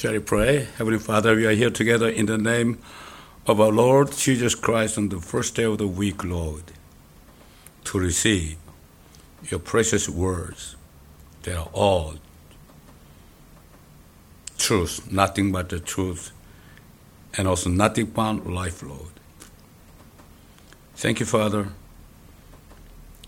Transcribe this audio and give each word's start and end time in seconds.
Shall 0.00 0.12
we 0.12 0.18
pray? 0.20 0.66
Heavenly 0.78 0.98
Father, 0.98 1.36
we 1.36 1.44
are 1.44 1.50
here 1.50 1.68
together 1.68 2.08
in 2.08 2.24
the 2.24 2.38
name 2.38 2.78
of 3.46 3.60
our 3.60 3.70
Lord 3.70 4.12
Jesus 4.12 4.54
Christ 4.54 4.96
on 4.96 5.10
the 5.10 5.20
first 5.20 5.54
day 5.54 5.64
of 5.64 5.76
the 5.76 5.86
week, 5.86 6.24
Lord, 6.24 6.62
to 7.84 7.98
receive 7.98 8.56
your 9.50 9.60
precious 9.60 10.08
words. 10.08 10.74
They 11.42 11.52
are 11.52 11.68
all 11.74 12.14
truth, 14.56 15.12
nothing 15.12 15.52
but 15.52 15.68
the 15.68 15.80
truth, 15.80 16.30
and 17.36 17.46
also 17.46 17.68
nothing 17.68 18.06
but 18.06 18.46
life, 18.46 18.82
Lord. 18.82 19.12
Thank 20.94 21.20
you, 21.20 21.26
Father. 21.26 21.68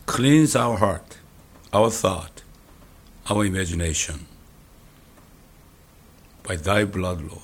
Cleanse 0.07 0.57
our 0.57 0.79
heart, 0.79 1.18
our 1.70 1.91
thought, 1.91 2.43
our 3.29 3.45
imagination 3.45 4.27
by 6.43 6.57
thy 6.57 6.85
blood, 6.85 7.21
Lord. 7.23 7.41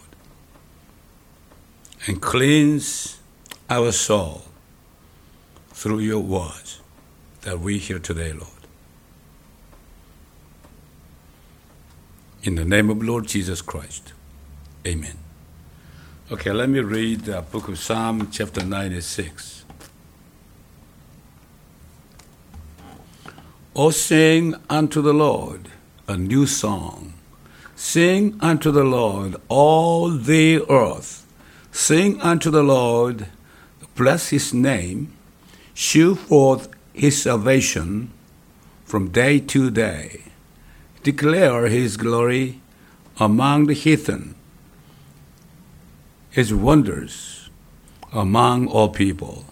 And 2.07 2.21
cleanse 2.23 3.19
our 3.69 3.93
soul 3.93 4.43
through 5.71 6.01
your 6.01 6.21
words 6.21 6.81
that 7.43 7.61
we 7.61 7.79
hear 7.79 7.99
today, 7.99 8.33
Lord. 8.33 8.49
In 12.43 12.55
the 12.55 12.65
name 12.65 12.89
of 12.89 13.03
Lord 13.03 13.27
Jesus 13.27 13.61
Christ. 13.61 14.13
Amen. 14.87 15.19
Okay, 16.31 16.53
let 16.53 16.69
me 16.69 16.81
read 16.81 17.23
the 17.23 17.43
book 17.43 17.69
of 17.69 17.79
Psalm, 17.79 18.31
chapter 18.31 18.65
96. 18.65 19.65
O 23.75 23.91
sing 23.91 24.55
unto 24.69 25.01
the 25.01 25.13
Lord 25.15 25.69
a 26.09 26.17
new 26.17 26.47
song. 26.47 27.15
Sing 27.81 28.37
unto 28.41 28.73
the 28.73 28.83
Lord 28.83 29.37
all 29.49 30.11
the 30.11 30.69
earth. 30.69 31.25
Sing 31.71 32.21
unto 32.21 32.51
the 32.51 32.65
Lord, 32.65 33.29
bless 33.95 34.31
his 34.31 34.53
name, 34.53 35.13
shew 35.75 36.17
forth 36.17 36.69
his 36.93 37.23
salvation 37.23 38.11
from 38.85 39.11
day 39.11 39.39
to 39.39 39.71
day. 39.71 40.25
Declare 41.05 41.69
his 41.69 41.97
glory 41.97 42.61
among 43.21 43.67
the 43.67 43.75
heathen, 43.75 44.35
his 46.31 46.53
wonders 46.53 47.49
among 48.13 48.67
all 48.67 48.89
people. 48.89 49.45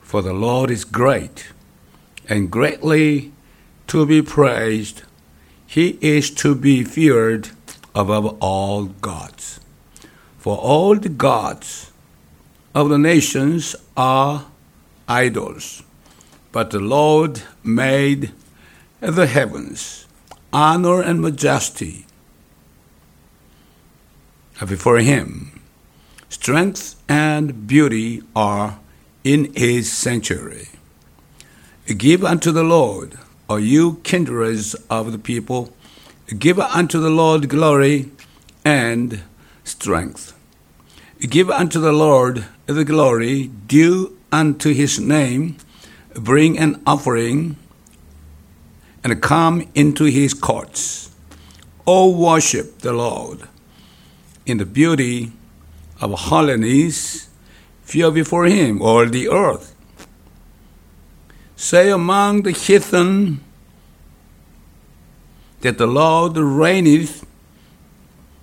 For 0.00 0.22
the 0.22 0.32
Lord 0.32 0.70
is 0.70 0.86
great 0.86 1.52
and 2.26 2.50
greatly 2.50 3.32
to 3.88 4.06
be 4.06 4.22
praised. 4.22 5.02
He 5.74 5.98
is 6.00 6.30
to 6.42 6.54
be 6.54 6.84
feared 6.84 7.48
above 7.96 8.38
all 8.40 8.84
gods. 8.84 9.58
For 10.38 10.56
all 10.56 10.94
the 10.94 11.08
gods 11.08 11.90
of 12.76 12.90
the 12.90 12.96
nations 12.96 13.74
are 13.96 14.46
idols, 15.08 15.82
but 16.52 16.70
the 16.70 16.78
Lord 16.78 17.42
made 17.64 18.30
the 19.00 19.26
heavens. 19.26 20.06
Honor 20.52 21.02
and 21.02 21.20
majesty 21.20 22.06
are 24.60 24.68
before 24.68 24.98
him. 24.98 25.60
Strength 26.28 27.02
and 27.08 27.66
beauty 27.66 28.22
are 28.36 28.78
in 29.24 29.52
his 29.54 29.90
sanctuary. 29.90 30.68
Give 31.98 32.24
unto 32.24 32.52
the 32.52 32.62
Lord, 32.62 33.18
O 33.48 33.56
you 33.56 34.00
kindreds 34.04 34.74
of 34.88 35.12
the 35.12 35.18
people, 35.18 35.72
give 36.38 36.58
unto 36.58 36.98
the 36.98 37.10
Lord 37.10 37.48
glory 37.48 38.10
and 38.64 39.22
strength. 39.64 40.32
Give 41.20 41.50
unto 41.50 41.78
the 41.78 41.92
Lord 41.92 42.46
the 42.66 42.84
glory 42.84 43.48
due 43.66 44.16
unto 44.32 44.72
his 44.72 44.98
name. 44.98 45.56
Bring 46.14 46.58
an 46.58 46.82
offering 46.86 47.56
and 49.02 49.20
come 49.20 49.68
into 49.74 50.04
his 50.04 50.32
courts. 50.32 51.10
O 51.86 52.10
worship 52.10 52.78
the 52.78 52.94
Lord 52.94 53.40
in 54.46 54.56
the 54.56 54.66
beauty 54.66 55.32
of 56.00 56.12
holiness. 56.12 57.28
Fear 57.82 58.12
before 58.12 58.46
him 58.46 58.80
all 58.80 59.06
the 59.06 59.28
earth. 59.28 59.73
Say 61.56 61.90
among 61.90 62.42
the 62.42 62.52
heathen 62.52 63.40
that 65.60 65.78
the 65.78 65.86
Lord 65.86 66.36
reigneth, 66.36 67.24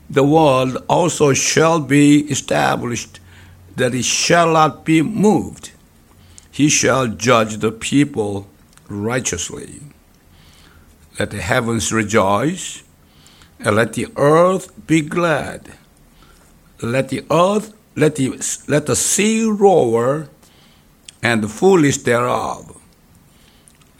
the 0.09 0.23
world 0.23 0.83
also 0.89 1.33
shall 1.33 1.79
be 1.79 2.21
established, 2.31 3.19
that 3.75 3.93
it 3.93 4.05
shall 4.05 4.53
not 4.53 4.83
be 4.83 5.01
moved. 5.01 5.71
He 6.51 6.67
shall 6.67 7.07
judge 7.07 7.57
the 7.57 7.71
people 7.71 8.47
righteously. 8.89 9.81
Let 11.19 11.31
the 11.31 11.41
heavens 11.41 11.93
rejoice, 11.93 12.83
and 13.59 13.75
let 13.75 13.93
the 13.93 14.07
earth 14.15 14.71
be 14.87 15.01
glad. 15.01 15.73
Let 16.81 17.09
the 17.09 17.23
earth, 17.29 17.73
let 17.95 18.15
the, 18.15 18.29
let 18.67 18.87
the 18.87 18.95
sea 18.95 19.45
roar, 19.45 20.29
and 21.21 21.43
the 21.43 21.47
fullness 21.47 21.97
thereof. 21.97 22.80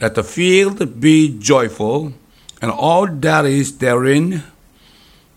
Let 0.02 0.16
the 0.16 0.24
field 0.24 1.00
be 1.00 1.38
joyful, 1.38 2.12
and 2.60 2.72
all 2.72 3.06
that 3.06 3.46
is 3.46 3.78
therein. 3.78 4.42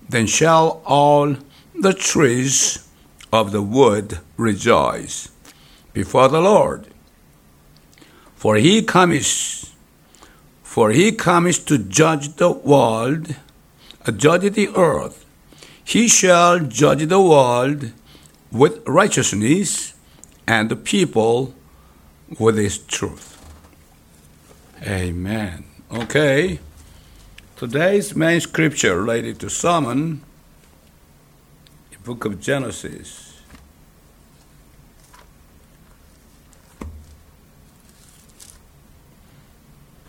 Then 0.09 0.26
shall 0.26 0.81
all 0.84 1.38
the 1.80 1.94
trees 1.94 2.90
of 3.31 3.52
the 3.52 3.62
wood 3.62 4.18
rejoice 4.38 5.30
before 5.94 6.30
the 6.30 6.42
Lord. 6.42 6.88
For 8.36 8.56
he 8.56 8.81
comes, 8.81 9.72
for 10.64 10.90
he 10.90 11.12
comes 11.12 11.59
to 11.59 11.78
judge 11.78 12.36
the 12.38 12.50
world, 12.52 13.36
uh, 14.04 14.12
judge 14.12 14.52
the 14.54 14.70
earth. 14.70 15.28
He 15.84 16.08
shall 16.08 16.58
judge 16.58 17.06
the 17.06 17.22
world 17.22 17.92
with 18.52 18.81
righteousness, 18.88 19.94
and 20.48 20.70
the 20.70 20.75
people 20.75 21.54
with 22.40 22.58
his 22.58 22.80
truth. 22.80 23.34
Amen. 24.84 25.63
Okay. 25.90 26.59
Today's 27.56 28.13
main 28.13 28.41
scripture 28.41 29.00
related 29.00 29.40
to 29.40 29.50
Solomon, 29.50 30.22
the 31.91 31.97
book 32.00 32.25
of 32.25 32.41
Genesis. 32.41 33.41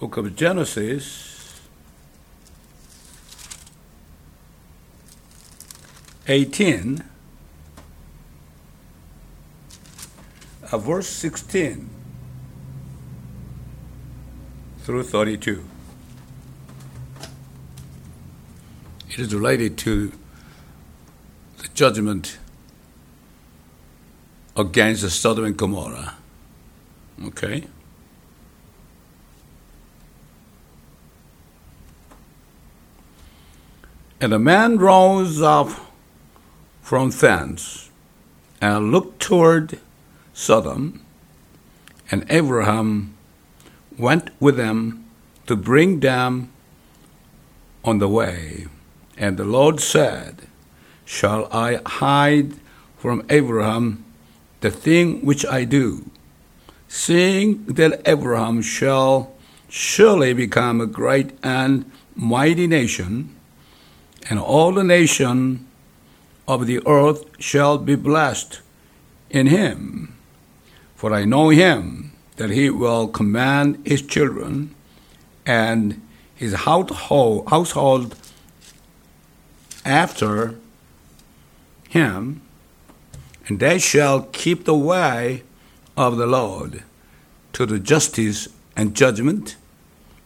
Book 0.00 0.16
of 0.16 0.34
Genesis, 0.37 1.60
18, 6.27 7.04
uh, 10.71 10.78
verse 10.78 11.09
16 11.09 11.96
through 14.86 15.02
32. 15.02 15.64
It 19.08 19.19
is 19.19 19.34
related 19.34 19.76
to 19.78 20.12
the 21.58 21.66
judgment 21.74 22.38
against 24.56 25.02
the 25.02 25.10
Sodom 25.10 25.44
and 25.44 25.56
Gomorrah. 25.56 26.14
Okay? 27.24 27.64
And 34.20 34.30
the 34.30 34.38
man 34.38 34.78
rose 34.78 35.42
up 35.42 35.70
from 36.80 37.10
thence 37.10 37.91
and 38.60 38.92
looked 38.92 39.18
toward 39.18 39.80
Sodom, 40.32 41.04
and 42.09 42.24
Abraham 42.30 43.16
went 43.98 44.31
with 44.41 44.57
them 44.57 45.04
to 45.47 45.57
bring 45.57 46.01
them 46.01 46.51
on 47.84 47.98
the 47.98 48.09
way. 48.09 48.66
And 49.16 49.37
the 49.37 49.45
Lord 49.45 49.81
said, 49.81 50.48
Shall 51.04 51.48
I 51.53 51.81
hide 51.87 52.54
from 52.98 53.25
Abraham 53.31 54.04
the 54.60 54.71
thing 54.71 55.25
which 55.25 55.47
I 55.47 55.65
do, 55.65 56.10
seeing 56.89 57.65
that 57.66 58.03
Abraham 58.07 58.63
shall 58.63 59.33
surely 59.69 60.33
become 60.33 60.81
a 60.81 60.87
great 60.87 61.33
and 61.42 61.91
mighty 62.15 62.66
nation, 62.66 63.34
and 64.28 64.39
all 64.39 64.72
the 64.72 64.84
nation 64.84 65.66
of 66.49 66.66
the 66.66 66.81
earth 66.87 67.25
shall 67.39 67.78
be 67.78 67.95
blessed 67.95 68.60
in 69.31 69.47
him. 69.47 70.16
For 70.97 71.13
I 71.13 71.25
know 71.25 71.51
him 71.51 72.16
that 72.36 72.50
he 72.50 72.71
will 72.71 73.09
command 73.09 73.83
his 73.86 74.03
children 74.03 74.74
and 75.44 76.00
his 76.34 76.53
household, 76.54 78.16
after 79.84 80.59
him, 81.88 82.42
and 83.47 83.60
they 83.60 83.78
shall 83.78 84.22
keep 84.22 84.65
the 84.65 84.74
way 84.74 85.42
of 85.97 86.16
the 86.16 86.27
Lord 86.27 86.83
to 87.53 87.65
the 87.65 87.78
justice 87.78 88.48
and 88.77 88.94
judgment 88.94 89.56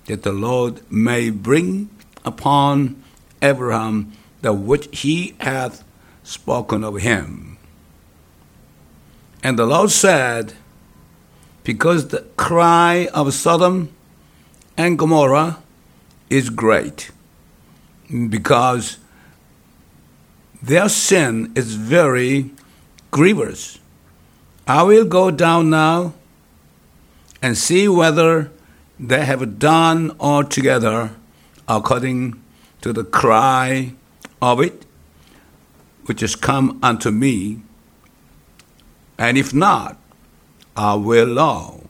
that 0.06 0.22
the 0.24 0.32
Lord 0.32 0.80
may 0.90 1.30
bring 1.30 1.90
upon 2.24 3.00
Abraham 3.40 4.12
that 4.40 4.54
which 4.54 4.88
he 5.00 5.34
hath 5.38 5.84
spoken 6.24 6.82
of 6.82 6.96
him. 6.96 7.58
And 9.42 9.58
the 9.58 9.66
Lord 9.66 9.90
said, 9.90 10.54
Because 11.62 12.08
the 12.08 12.22
cry 12.36 13.08
of 13.12 13.34
Sodom 13.34 13.90
and 14.76 14.98
Gomorrah 14.98 15.58
is 16.28 16.48
great, 16.48 17.10
because 18.08 18.98
their 20.62 20.88
sin 20.88 21.52
is 21.54 21.74
very 21.74 22.50
grievous. 23.10 23.78
I 24.66 24.82
will 24.84 25.04
go 25.04 25.30
down 25.30 25.70
now 25.70 26.14
and 27.42 27.56
see 27.58 27.88
whether 27.88 28.50
they 28.98 29.24
have 29.24 29.58
done 29.58 30.14
altogether 30.20 31.10
according 31.66 32.40
to 32.82 32.92
the 32.92 33.04
cry 33.04 33.92
of 34.40 34.60
it, 34.60 34.84
which 36.06 36.20
has 36.20 36.34
come 36.36 36.78
unto 36.82 37.10
me, 37.10 37.62
and 39.18 39.36
if 39.36 39.52
not, 39.52 39.99
Will 40.76 41.26
know. 41.26 41.88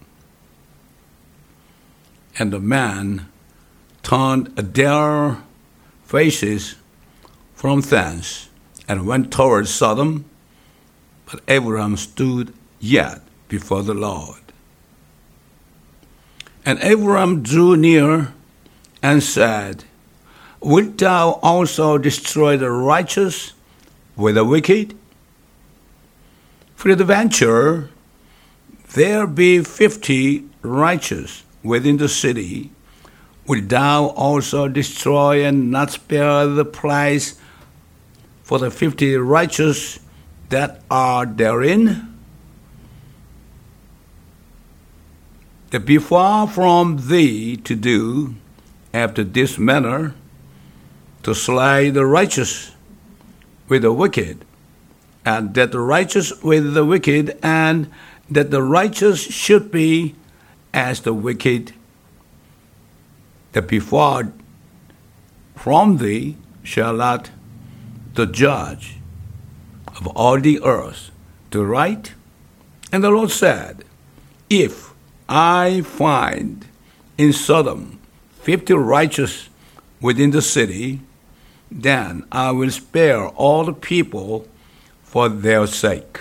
And 2.38 2.52
the 2.52 2.60
man 2.60 3.28
turned 4.02 4.48
their 4.56 5.38
faces 6.04 6.76
from 7.54 7.82
thence 7.82 8.48
and 8.88 9.06
went 9.06 9.30
towards 9.30 9.70
Sodom, 9.70 10.24
but 11.26 11.40
Abraham 11.46 11.96
stood 11.96 12.52
yet 12.80 13.20
before 13.48 13.82
the 13.82 13.94
Lord. 13.94 14.40
And 16.64 16.78
Abraham 16.82 17.42
drew 17.42 17.76
near 17.76 18.32
and 19.02 19.22
said, 19.22 19.84
Wilt 20.60 20.98
thou 20.98 21.38
also 21.42 21.96
destroy 21.98 22.56
the 22.56 22.70
righteous 22.70 23.52
with 24.16 24.34
the 24.34 24.44
wicked? 24.44 24.96
For 26.74 26.94
the 26.94 27.04
venture 27.04 27.90
there 28.92 29.26
be 29.26 29.62
fifty 29.62 30.44
righteous 30.62 31.44
within 31.62 31.96
the 31.96 32.08
city, 32.08 32.70
wilt 33.46 33.68
thou 33.68 34.06
also 34.06 34.68
destroy 34.68 35.44
and 35.44 35.70
not 35.70 35.90
spare 35.90 36.46
the 36.46 36.64
place 36.64 37.38
for 38.42 38.58
the 38.58 38.70
fifty 38.70 39.16
righteous 39.16 40.00
that 40.48 40.82
are 40.90 41.24
therein? 41.26 42.18
That 45.70 45.86
be 45.86 45.98
far 45.98 46.48
from 46.48 47.08
thee 47.08 47.56
to 47.58 47.76
do 47.76 48.34
after 48.92 49.22
this 49.22 49.56
manner 49.56 50.14
to 51.22 51.34
slay 51.34 51.90
the 51.90 52.04
righteous 52.04 52.72
with 53.68 53.82
the 53.82 53.92
wicked, 53.92 54.44
and 55.24 55.54
that 55.54 55.70
the 55.70 55.78
righteous 55.78 56.42
with 56.42 56.74
the 56.74 56.84
wicked, 56.84 57.38
and 57.40 57.88
that 58.30 58.50
the 58.50 58.62
righteous 58.62 59.20
should 59.20 59.70
be 59.70 60.14
as 60.72 61.00
the 61.00 61.12
wicked, 61.12 61.72
that 63.52 63.66
before 63.66 64.32
from 65.56 65.98
thee 65.98 66.36
shall 66.62 66.94
not 66.94 67.30
the 68.14 68.26
judge 68.26 68.96
of 69.86 70.06
all 70.08 70.40
the 70.40 70.62
earth 70.62 71.10
do 71.50 71.64
right? 71.64 72.14
And 72.92 73.02
the 73.04 73.10
Lord 73.10 73.30
said, 73.30 73.84
If 74.48 74.92
I 75.28 75.82
find 75.82 76.66
in 77.18 77.32
Sodom 77.32 77.98
fifty 78.40 78.74
righteous 78.74 79.48
within 80.00 80.30
the 80.30 80.42
city, 80.42 81.00
then 81.70 82.24
I 82.32 82.50
will 82.52 82.70
spare 82.70 83.28
all 83.28 83.64
the 83.64 83.72
people 83.72 84.48
for 85.02 85.28
their 85.28 85.66
sake. 85.66 86.20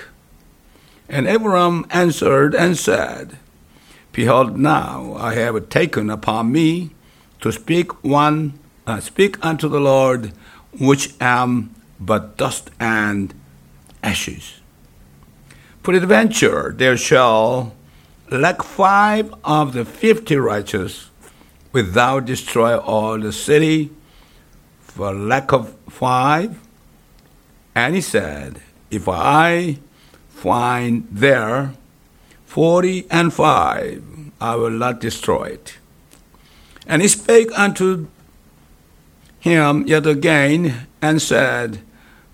And 1.10 1.28
Abraham 1.28 1.88
answered 1.90 2.54
and 2.54 2.78
said, 2.78 3.40
Behold, 4.12 4.58
now 4.58 5.16
I 5.16 5.34
have 5.34 5.70
taken 5.70 6.10
upon 6.10 6.52
me 6.52 6.92
to 7.42 7.52
speak 7.52 8.04
one, 8.04 8.60
uh, 8.86 9.00
speak 9.00 9.44
unto 9.44 9.68
the 9.68 9.80
Lord, 9.80 10.34
which 10.80 11.14
am 11.20 11.74
but 12.00 12.38
dust 12.38 12.70
and 12.80 13.34
ashes. 14.04 14.62
Peradventure 15.82 16.74
there 16.78 16.98
shall 16.98 17.74
lack 18.30 18.62
five 18.62 19.34
of 19.44 19.74
the 19.74 19.86
fifty 19.86 20.36
righteous, 20.36 21.10
without 21.72 22.26
destroy 22.26 22.78
all 22.78 23.18
the 23.18 23.34
city 23.34 23.90
for 24.80 25.14
lack 25.14 25.52
of 25.52 25.76
five? 25.90 26.60
And 27.74 27.96
he 27.96 28.02
said, 28.02 28.62
If 28.92 29.08
I 29.08 29.80
find 30.40 31.08
there 31.12 31.74
forty 32.46 33.06
and 33.12 33.34
five, 33.34 34.04
I 34.40 34.56
will 34.56 34.72
not 34.72 35.00
destroy 35.00 35.60
it. 35.60 35.78
And 36.88 37.02
he 37.02 37.08
spake 37.08 37.52
unto 37.60 38.08
him 39.40 39.86
yet 39.86 40.08
again 40.08 40.88
and 41.02 41.22
said, 41.22 41.82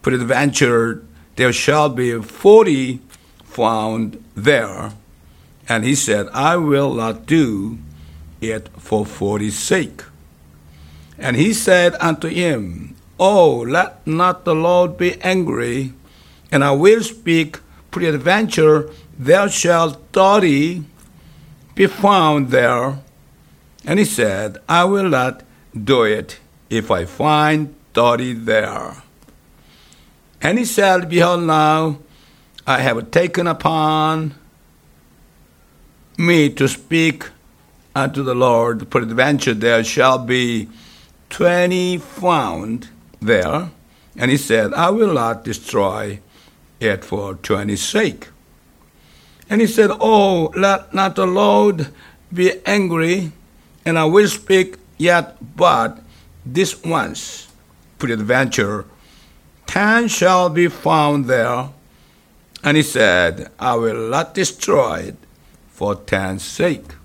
Peradventure 0.02 1.04
there 1.36 1.52
shall 1.52 1.90
be 1.90 2.22
forty 2.22 3.02
found 3.44 4.24
there. 4.36 4.94
And 5.68 5.84
he 5.84 5.96
said, 5.96 6.28
I 6.32 6.58
will 6.58 6.94
not 6.94 7.26
do 7.26 7.80
it 8.40 8.70
for 8.78 9.06
forty's 9.06 9.58
sake. 9.58 10.04
And 11.18 11.36
he 11.36 11.54
said 11.54 11.96
unto 12.00 12.28
him, 12.28 12.96
Oh, 13.20 13.60
let 13.60 14.06
not 14.06 14.46
the 14.46 14.54
Lord 14.54 14.98
be 14.98 15.20
angry, 15.22 15.94
and 16.52 16.64
I 16.64 16.72
will 16.72 17.02
speak 17.02 17.60
peradventure 17.96 18.90
there 19.18 19.48
shall 19.48 19.92
thirty 20.12 20.84
be 21.76 21.88
found 21.88 22.50
there. 22.50 23.00
And 23.86 24.00
he 24.00 24.06
said, 24.06 24.58
I 24.68 24.84
will 24.84 25.10
not 25.10 25.44
do 25.74 26.04
it 26.04 26.40
if 26.70 26.92
I 26.92 27.06
find 27.06 27.74
thirty 27.94 28.34
there. 28.34 29.02
And 30.42 30.60
he 30.60 30.66
said, 30.66 31.08
Behold, 31.10 31.44
now 31.44 32.00
I 32.68 32.80
have 32.80 33.12
taken 33.12 33.48
upon 33.48 34.36
me 36.18 36.50
to 36.50 36.68
speak 36.68 37.30
unto 37.96 38.24
the 38.24 38.36
Lord, 38.36 38.90
peradventure 38.90 39.54
there 39.54 39.84
shall 39.86 40.18
be 40.18 40.68
twenty 41.30 41.98
found 41.98 42.90
there, 43.22 43.70
and 44.18 44.32
he 44.32 44.38
said, 44.38 44.74
I 44.74 44.90
will 44.90 45.14
not 45.14 45.46
destroy 45.46 46.20
it 46.86 47.06
for 47.06 47.36
twenty's 47.36 47.84
sake. 47.84 48.30
And 49.50 49.62
he 49.62 49.68
said, 49.68 49.92
Oh, 49.92 50.52
let 50.56 50.94
not 50.94 51.16
the 51.16 51.28
Lord 51.28 51.88
be 52.34 52.54
angry, 52.66 53.32
and 53.86 54.00
I 54.00 54.06
will 54.06 54.28
speak 54.28 54.78
yet 54.98 55.38
but 55.56 56.00
this 56.46 56.84
once. 56.84 57.48
Peradventure, 58.00 58.86
ten 59.68 60.08
shall 60.08 60.50
be 60.50 60.68
found 60.68 61.26
there. 61.26 61.70
And 62.64 62.78
he 62.78 62.84
said, 62.84 63.52
I 63.60 63.76
will 63.76 64.10
not 64.10 64.34
destroy 64.34 65.00
it 65.10 65.18
for 65.70 65.96
ten's 65.96 66.44
sake. 66.44 66.96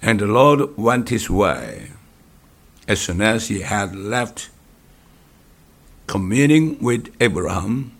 And 0.00 0.20
the 0.20 0.26
Lord 0.26 0.76
went 0.76 1.08
his 1.08 1.28
way. 1.28 1.90
As 2.86 3.00
soon 3.00 3.20
as 3.20 3.48
he 3.48 3.62
had 3.62 3.96
left 3.96 4.50
communing 6.06 6.78
with 6.80 7.14
Abraham, 7.20 7.92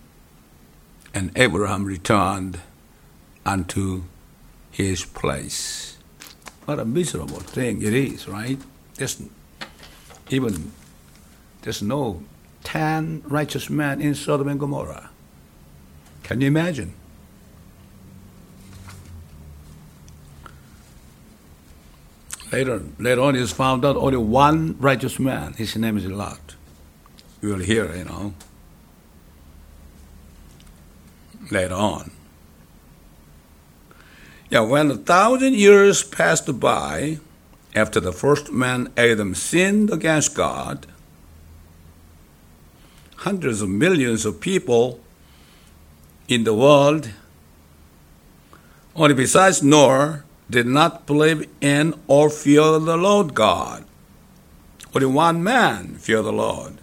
and 1.13 1.31
Abraham 1.35 1.85
returned 1.85 2.59
unto 3.45 4.03
his 4.71 5.05
place. 5.05 5.97
What 6.65 6.79
a 6.79 6.85
miserable 6.85 7.39
thing 7.39 7.81
it 7.81 7.93
is, 7.93 8.27
right? 8.27 8.59
There's 8.95 9.21
even 10.29 10.71
there's 11.61 11.81
no 11.81 12.23
ten 12.63 13.23
righteous 13.25 13.69
men 13.69 14.01
in 14.01 14.15
Sodom 14.15 14.47
and 14.47 14.59
Gomorrah. 14.59 15.09
Can 16.23 16.41
you 16.41 16.47
imagine? 16.47 16.93
Later, 22.51 22.81
later 22.97 23.21
on, 23.21 23.35
it's 23.35 23.51
found 23.51 23.83
out 23.83 23.97
only 23.97 24.17
one 24.17 24.77
righteous 24.79 25.19
man. 25.19 25.53
His 25.53 25.75
name 25.75 25.97
is 25.97 26.05
Lot. 26.05 26.46
We 27.41 27.51
will 27.51 27.59
hear, 27.59 27.95
you 27.95 28.05
know, 28.05 28.33
later 31.51 31.75
on. 31.75 32.11
Yeah, 34.49 34.61
when 34.61 34.91
a 34.91 34.95
thousand 34.95 35.55
years 35.55 36.03
passed 36.03 36.59
by 36.59 37.19
after 37.75 37.99
the 37.99 38.13
first 38.13 38.51
man 38.51 38.91
Adam 38.95 39.35
sinned 39.35 39.91
against 39.91 40.35
God, 40.35 40.87
hundreds 43.17 43.61
of 43.61 43.69
millions 43.69 44.25
of 44.25 44.39
people 44.39 44.99
in 46.27 46.43
the 46.43 46.53
world, 46.53 47.11
only 48.95 49.13
besides 49.13 49.61
Noah, 49.61 50.23
did 50.49 50.65
not 50.65 51.05
believe 51.05 51.47
in 51.61 51.93
or 52.07 52.29
fear 52.29 52.79
the 52.79 52.97
Lord 52.97 53.33
God. 53.33 53.83
Only 54.95 55.07
one 55.07 55.43
man 55.43 55.95
feared 55.95 56.25
the 56.25 56.31
Lord. 56.31 56.77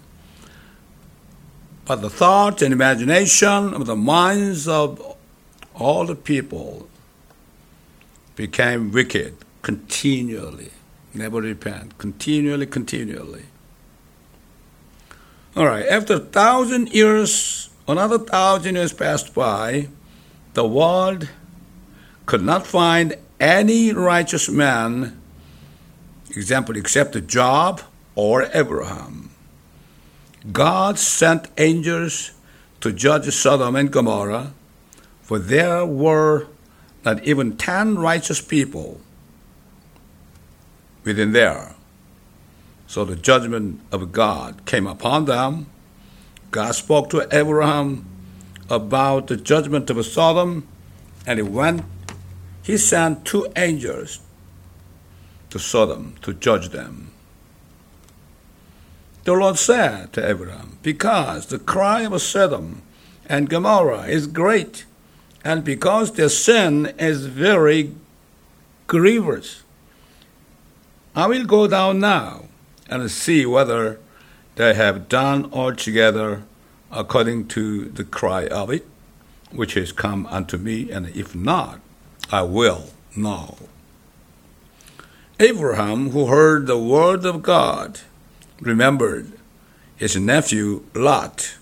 But 1.87 2.01
the 2.01 2.11
thoughts 2.11 2.63
and 2.63 2.73
imagination 2.73 3.75
of 3.75 3.87
the 3.87 3.97
minds 3.97 4.67
of 4.67 5.17
all 5.75 6.07
the 6.07 6.15
people 6.15 6.89
became 8.37 8.91
wicked 8.91 9.37
continually. 9.63 10.71
Never 11.13 11.41
repent. 11.41 11.99
Continually, 11.99 12.67
continually. 12.67 13.45
All 15.57 15.67
right, 15.67 15.87
after 15.87 16.15
a 16.15 16.21
thousand 16.21 16.93
years, 16.93 17.69
another 17.87 18.19
thousand 18.19 18.75
years 18.75 18.93
passed 18.93 19.35
by, 19.35 19.89
the 20.55 20.67
world 20.67 21.29
could 22.27 22.43
not 22.43 22.67
find 22.67 23.15
any 23.39 23.93
righteous 23.93 24.49
man, 24.49 25.21
example, 26.31 26.77
except 26.77 27.27
Job 27.27 27.83
or 28.17 28.49
Abraham. 28.55 29.24
God 30.53 30.99
sent 30.99 31.49
angels 31.57 32.33
to 32.81 32.93
judge 32.93 33.33
Sodom 33.33 33.77
and 33.77 33.91
Gomorrah, 33.91 34.53
for 35.23 35.39
there 35.39 35.87
were 35.87 36.49
not 37.05 37.25
even 37.25 37.57
ten 37.57 37.97
righteous 37.97 38.41
people 38.41 39.01
within 41.03 41.33
there. 41.33 41.75
So 42.87 43.05
the 43.05 43.17
judgment 43.17 43.81
of 43.91 44.13
God 44.13 44.67
came 44.67 44.87
upon 44.87 45.25
them. 45.25 45.67
God 46.51 46.75
spoke 46.75 47.09
to 47.11 47.27
Abraham 47.33 48.07
about 48.69 49.27
the 49.29 49.37
judgment 49.37 49.89
of 49.91 50.05
Sodom, 50.05 50.69
and 51.27 51.39
he 51.39 51.43
went, 51.43 51.85
he 52.63 52.77
sent 52.77 53.25
two 53.25 53.47
angels 53.57 54.21
to 55.51 55.59
Sodom 55.59 56.17
to 56.23 56.35
judge 56.35 56.69
them. 56.69 57.14
The 59.25 59.33
Lord 59.33 59.59
said 59.59 60.13
to 60.13 60.29
Abraham, 60.29 60.79
Because 60.83 61.47
the 61.47 61.59
cry 61.59 62.03
of 62.03 62.21
Sodom 62.21 62.83
and 63.27 63.49
Gomorrah 63.49 64.03
is 64.03 64.27
great, 64.27 64.85
and 65.43 65.65
because 65.65 66.13
their 66.13 66.29
sin 66.29 66.93
is 66.99 67.25
very 67.25 67.95
grievous, 68.87 69.63
I 71.17 71.27
will 71.27 71.47
go 71.47 71.67
down 71.67 72.01
now 72.01 72.45
and 72.89 73.11
see 73.11 73.47
whether 73.47 73.99
they 74.57 74.75
have 74.75 75.09
done 75.09 75.51
altogether 75.53 76.43
according 76.91 77.49
to 77.49 77.87
the 77.87 78.05
cry 78.05 78.47
of 78.49 78.71
it, 78.71 78.87
which 79.51 79.73
has 79.73 79.91
come 79.91 80.27
unto 80.27 80.59
me, 80.59 80.91
and 80.91 81.09
if 81.09 81.35
not, 81.35 81.81
I 82.31 82.43
will 82.43 82.91
know. 83.17 83.57
Abraham, 85.41 86.11
who 86.11 86.27
heard 86.27 86.67
the 86.67 86.79
word 86.79 87.25
of 87.25 87.43
God, 87.43 88.01
remembered 88.65 89.33
his 89.97 90.17
nephew 90.17 90.85
Lot 90.95 91.57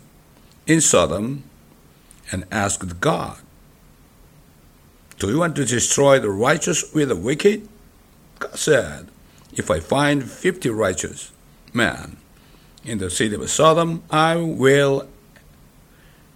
in 0.67 0.81
Sodom 0.81 1.45
and 2.31 2.45
asked 2.51 3.01
God, 3.01 3.39
Do 5.19 5.29
you 5.29 5.39
want 5.39 5.57
to 5.57 5.65
destroy 5.65 6.19
the 6.19 6.31
righteous 6.31 6.93
with 6.95 7.09
the 7.09 7.17
wicked? 7.17 7.69
God 8.39 8.57
said, 8.57 9.09
If 9.55 9.71
I 9.71 9.81
find 9.81 10.31
fifty 10.31 10.71
righteous 10.71 11.33
men 11.73 12.17
in 12.85 12.99
the 12.99 13.11
city 13.11 13.35
of 13.35 13.51
Sodom, 13.51 14.03
I 14.11 14.37
will 14.37 15.09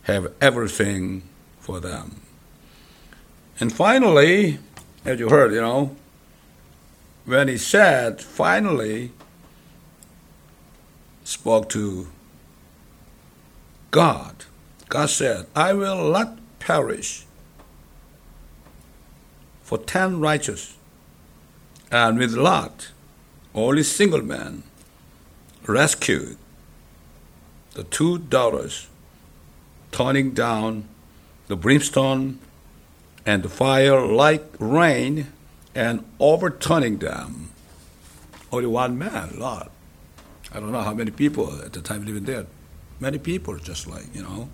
have 0.03 0.33
everything 0.41 1.23
for 1.59 1.81
them. 1.81 2.21
And 3.59 3.73
finally, 3.73 4.59
as 5.05 5.19
you 5.19 5.29
heard, 5.29 5.53
you 5.53 5.61
know, 5.61 5.97
when 7.25 7.49
he 7.49 7.59
said, 7.59 8.21
finally, 8.21 9.13
spoke 11.47 11.69
to 11.69 12.09
God. 13.93 14.35
God 14.89 15.09
said, 15.09 15.47
I 15.55 15.75
will 15.75 16.11
not 16.11 16.39
perish 16.59 17.25
for 19.63 19.79
ten 19.79 20.19
righteous, 20.19 20.77
and 21.89 22.19
with 22.19 22.33
Lot, 22.33 22.91
only 23.55 23.85
single 23.85 24.23
man, 24.23 24.65
rescued 25.69 26.37
the 27.75 27.85
two 27.85 28.19
daughters, 28.19 28.89
turning 29.93 30.33
down 30.33 30.89
the 31.47 31.55
brimstone 31.55 32.41
and 33.25 33.45
the 33.45 33.49
fire 33.49 34.05
like 34.05 34.45
rain 34.59 35.29
and 35.77 36.05
overturning 36.19 36.99
them. 36.99 37.51
Only 38.51 38.67
one 38.67 38.99
man, 38.99 39.39
Lot. 39.39 39.71
I 40.57 40.59
don't 40.59 40.73
know 40.73 40.81
how 40.81 40.95
many 40.95 41.11
people 41.11 41.61
at 41.61 41.75
the 41.75 41.83
time 41.83 42.07
living 42.07 42.25
there. 42.25 42.47
Many 42.99 43.19
people, 43.19 43.59
just 43.59 43.87
like, 43.87 44.07
you 44.15 44.23
know. 44.23 44.49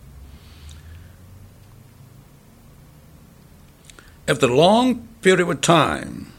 After 4.27 4.47
a 4.47 4.53
long 4.53 5.07
period 5.21 5.49
of 5.49 5.61
time, 5.61 6.33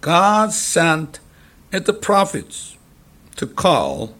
God 0.00 0.52
sent 0.52 1.20
the 1.70 1.92
prophets 1.92 2.76
to 3.36 3.46
call 3.46 4.16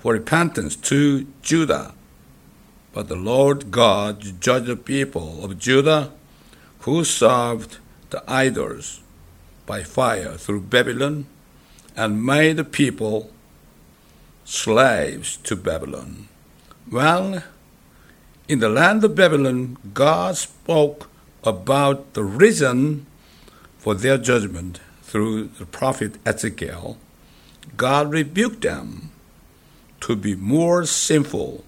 for 0.00 0.12
repentance 0.12 0.76
to 0.76 1.26
Judah. 1.40 1.94
But 2.92 3.08
the 3.08 3.16
Lord 3.16 3.70
God 3.70 4.38
judged 4.38 4.66
the 4.66 4.76
people 4.76 5.42
of 5.42 5.58
Judah 5.58 6.12
who 6.80 7.04
served 7.04 7.78
the 8.10 8.22
idols 8.30 9.00
by 9.64 9.82
fire 9.82 10.36
through 10.36 10.60
Babylon 10.60 11.24
and 11.96 12.22
made 12.22 12.58
the 12.58 12.64
people 12.64 13.30
slaves 14.50 15.36
to 15.44 15.54
Babylon. 15.54 16.26
Well, 16.90 17.44
in 18.48 18.58
the 18.58 18.68
land 18.68 19.04
of 19.04 19.14
Babylon, 19.14 19.78
God 19.94 20.36
spoke 20.36 21.08
about 21.44 22.14
the 22.14 22.24
reason 22.24 23.06
for 23.78 23.94
their 23.94 24.18
judgment 24.18 24.80
through 25.02 25.50
the 25.58 25.66
prophet 25.66 26.16
Ezekiel. 26.26 26.98
God 27.76 28.10
rebuked 28.10 28.62
them 28.62 29.12
to 30.00 30.16
be 30.16 30.34
more 30.34 30.84
sinful 30.84 31.64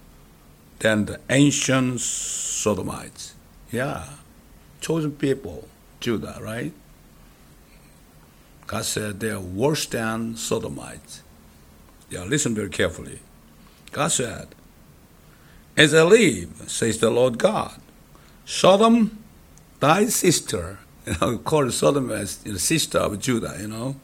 than 0.80 1.04
the 1.04 1.20
ancient 1.30 2.00
Sodomites. 2.00 3.34
Yeah, 3.70 4.08
chosen 4.80 5.12
people, 5.12 5.68
Judah, 6.00 6.38
right? 6.42 6.72
God 8.66 8.84
said 8.84 9.20
they 9.20 9.30
are 9.30 9.38
worse 9.38 9.86
than 9.86 10.34
Sodomites. 10.36 11.22
Yeah, 12.12 12.24
listen 12.24 12.54
very 12.54 12.68
carefully. 12.68 13.20
God 13.90 14.08
said, 14.08 14.48
As 15.78 15.94
I 15.94 16.02
live, 16.02 16.64
says 16.66 16.98
the 16.98 17.08
Lord 17.08 17.38
God, 17.38 17.80
Sodom, 18.44 19.18
thy 19.80 20.04
sister, 20.06 20.78
you 21.06 21.14
know, 21.22 21.38
called 21.38 21.72
Sodom 21.72 22.10
as 22.10 22.36
the 22.36 22.58
sister 22.58 22.98
of 22.98 23.18
Judah, 23.18 23.56
you 23.58 23.68
know, 23.68 23.96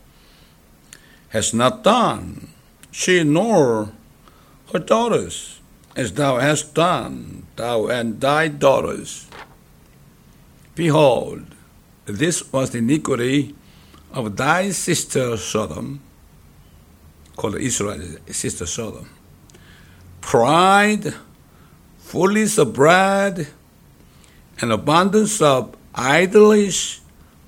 has 1.28 1.52
not 1.52 1.84
done, 1.84 2.48
she 2.90 3.22
nor 3.24 3.92
her 4.72 4.78
daughters, 4.78 5.60
as 5.94 6.14
thou 6.14 6.38
hast 6.38 6.72
done, 6.72 7.46
thou 7.56 7.88
and 7.88 8.22
thy 8.22 8.48
daughters. 8.48 9.28
Behold, 10.74 11.44
this 12.06 12.50
was 12.54 12.70
the 12.70 12.78
iniquity 12.78 13.54
of 14.14 14.38
thy 14.38 14.70
sister 14.70 15.36
Sodom, 15.36 16.00
called 17.38 17.54
Israel, 17.54 18.18
sister 18.26 18.66
Sodom. 18.66 19.08
Pride, 20.20 21.14
fullness 21.96 22.58
of 22.58 22.74
bread, 22.74 23.46
and 24.60 24.72
abundance 24.72 25.40
of 25.40 25.74
idleness 25.94 27.00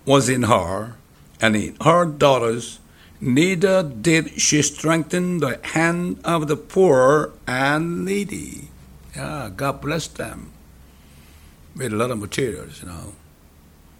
was 0.06 0.28
in 0.28 0.44
her, 0.44 0.94
and 1.42 1.56
in 1.56 1.76
her 1.82 2.06
daughters, 2.06 2.78
neither 3.20 3.82
did 3.82 4.40
she 4.40 4.62
strengthen 4.62 5.38
the 5.38 5.58
hand 5.74 6.20
of 6.24 6.46
the 6.46 6.56
poor 6.56 7.32
and 7.46 8.04
needy. 8.04 8.68
Yeah, 9.16 9.50
God 9.54 9.80
bless 9.80 10.06
them 10.06 10.52
with 11.74 11.92
a 11.92 11.96
lot 11.96 12.12
of 12.12 12.18
materials, 12.18 12.80
you 12.80 12.88
know. 12.88 13.14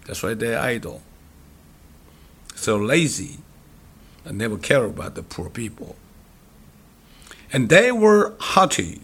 That's 0.05 0.23
why 0.23 0.35
they're 0.35 0.57
idle. 0.57 1.01
So 2.55 2.77
lazy 2.77 3.39
and 4.25 4.37
never 4.37 4.57
care 4.57 4.85
about 4.85 5.15
the 5.15 5.23
poor 5.23 5.49
people. 5.49 5.95
And 7.53 7.69
they 7.69 7.91
were 7.91 8.33
haughty 8.39 9.01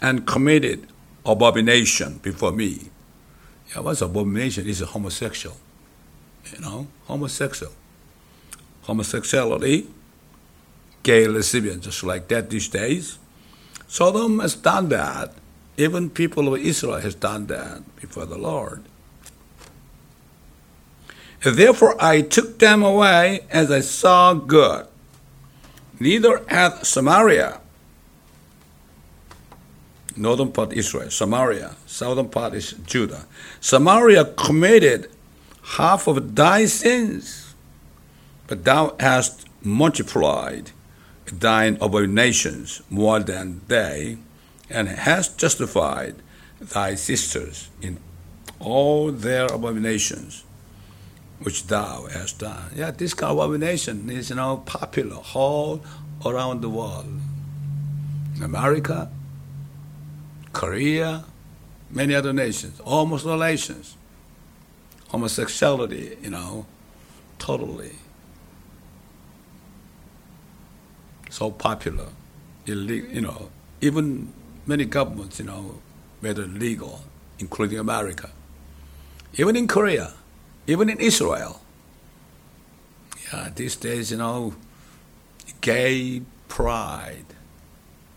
and 0.00 0.26
committed 0.26 0.86
abomination 1.24 2.18
before 2.22 2.52
me. 2.52 2.90
Yeah, 3.74 3.80
what's 3.80 4.00
abomination? 4.00 4.66
Is 4.66 4.80
homosexual. 4.80 5.56
You 6.52 6.60
know, 6.60 6.86
homosexual. 7.06 7.72
Homosexuality, 8.82 9.88
gay 11.02 11.26
lesbian, 11.26 11.80
just 11.80 12.04
like 12.04 12.28
that 12.28 12.50
these 12.50 12.68
days. 12.68 13.18
Sodom 13.88 14.38
has 14.40 14.54
done 14.54 14.88
that. 14.90 15.34
Even 15.76 16.10
people 16.10 16.52
of 16.52 16.60
Israel 16.60 17.00
has 17.00 17.14
done 17.14 17.46
that 17.46 17.82
before 17.96 18.26
the 18.26 18.38
Lord. 18.38 18.84
Therefore 21.54 21.94
I 22.02 22.22
took 22.22 22.58
them 22.58 22.82
away 22.82 23.40
as 23.50 23.70
I 23.70 23.80
saw 23.80 24.34
good. 24.34 24.86
Neither 26.00 26.44
hath 26.48 26.84
Samaria, 26.84 27.60
northern 30.16 30.50
part 30.50 30.72
Israel, 30.72 31.08
Samaria, 31.10 31.76
southern 31.86 32.30
part 32.30 32.54
is 32.54 32.72
Judah. 32.84 33.26
Samaria 33.60 34.24
committed 34.24 35.08
half 35.62 36.08
of 36.08 36.34
thy 36.34 36.66
sins, 36.66 37.54
but 38.48 38.64
thou 38.64 38.96
hast 38.98 39.46
multiplied 39.62 40.72
thine 41.32 41.78
abominations 41.80 42.82
more 42.90 43.20
than 43.20 43.60
they, 43.68 44.18
and 44.68 44.88
hast 44.88 45.38
justified 45.38 46.16
thy 46.60 46.96
sisters 46.96 47.70
in 47.80 47.98
all 48.58 49.12
their 49.12 49.46
abominations 49.46 50.42
which 51.40 51.66
thou 51.66 52.06
hast 52.12 52.38
done. 52.38 52.70
Yeah, 52.74 52.90
this 52.90 53.14
kind 53.14 53.32
of 53.32 53.38
abomination 53.38 54.08
is 54.10 54.30
know 54.30 54.62
popular 54.64 55.18
all 55.34 55.80
around 56.24 56.62
the 56.62 56.68
world. 56.68 57.20
America, 58.42 59.10
Korea, 60.52 61.24
many 61.90 62.14
other 62.14 62.32
nations, 62.32 62.80
almost 62.80 63.26
all 63.26 63.38
nations. 63.38 63.96
Homosexuality, 65.08 66.16
you 66.22 66.30
know, 66.30 66.66
totally. 67.38 67.92
So 71.30 71.50
popular, 71.50 72.08
illegal, 72.66 73.10
you 73.14 73.20
know, 73.20 73.50
even 73.80 74.32
many 74.66 74.84
governments, 74.84 75.38
you 75.38 75.44
know, 75.44 75.80
made 76.20 76.38
it 76.38 76.48
legal, 76.48 77.02
including 77.38 77.78
America. 77.78 78.30
Even 79.34 79.54
in 79.54 79.68
Korea, 79.68 80.14
even 80.66 80.88
in 80.88 81.00
Israel. 81.00 81.60
Yeah, 83.32 83.50
these 83.54 83.76
days, 83.76 84.10
you 84.10 84.18
know, 84.18 84.54
gay 85.60 86.22
pride 86.48 87.26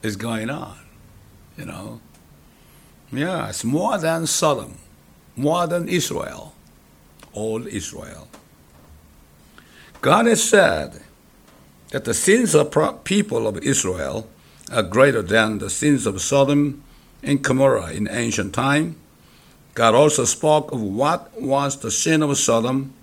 is 0.01 0.15
going 0.15 0.49
on, 0.49 0.77
you 1.57 1.65
know. 1.65 1.99
Yeah, 3.11 3.49
it's 3.49 3.63
more 3.63 3.97
than 3.97 4.27
Sodom, 4.27 4.77
more 5.35 5.65
than 5.65 5.89
Israel, 5.89 6.53
all 7.33 7.65
Israel. 7.67 8.27
God 10.01 10.27
has 10.27 10.47
said 10.47 11.01
that 11.89 12.05
the 12.05 12.13
sins 12.13 12.53
of 12.53 13.03
people 13.03 13.47
of 13.47 13.57
Israel 13.57 14.29
are 14.71 14.83
greater 14.83 15.21
than 15.23 15.57
the 15.57 15.69
sins 15.69 16.05
of 16.05 16.21
Sodom 16.21 16.83
and 17.23 17.43
Gomorrah 17.43 17.91
in 17.91 18.07
ancient 18.09 18.53
time 18.53 18.95
God 19.73 19.95
also 19.95 20.25
spoke 20.25 20.71
of 20.71 20.81
what 20.81 21.39
was 21.39 21.77
the 21.77 21.91
sin 21.91 22.21
of 22.23 22.37
Sodom. 22.37 22.93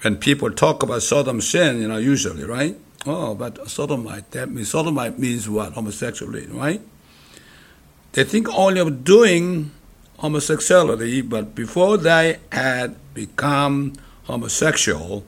When 0.00 0.16
people 0.16 0.50
talk 0.50 0.82
about 0.82 1.02
Sodom's 1.02 1.48
sin, 1.48 1.80
you 1.80 1.88
know, 1.88 1.98
usually, 1.98 2.44
right? 2.44 2.76
Oh, 3.06 3.34
but 3.34 3.68
Sodomite, 3.68 4.30
that 4.32 4.50
means 4.50 4.70
Sodomite 4.70 5.18
means 5.18 5.48
what? 5.48 5.74
Homosexuality, 5.74 6.46
right? 6.48 6.80
They 8.12 8.24
think 8.24 8.48
only 8.48 8.80
of 8.80 9.04
doing 9.04 9.70
homosexuality, 10.18 11.22
but 11.22 11.54
before 11.54 11.96
they 11.96 12.38
had 12.52 12.96
become 13.14 13.94
homosexual, 14.24 15.24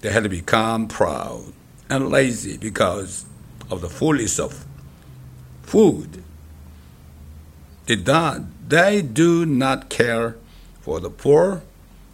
they 0.00 0.10
had 0.10 0.22
to 0.22 0.28
become 0.28 0.88
proud 0.88 1.52
and 1.90 2.08
lazy 2.08 2.56
because 2.56 3.24
of 3.70 3.80
the 3.80 3.88
fullness 3.88 4.38
of 4.38 4.64
food 5.62 6.22
not, 7.96 8.68
they 8.68 9.02
do 9.02 9.46
not 9.46 9.88
care 9.88 10.36
for 10.80 11.00
the 11.00 11.10
poor 11.10 11.62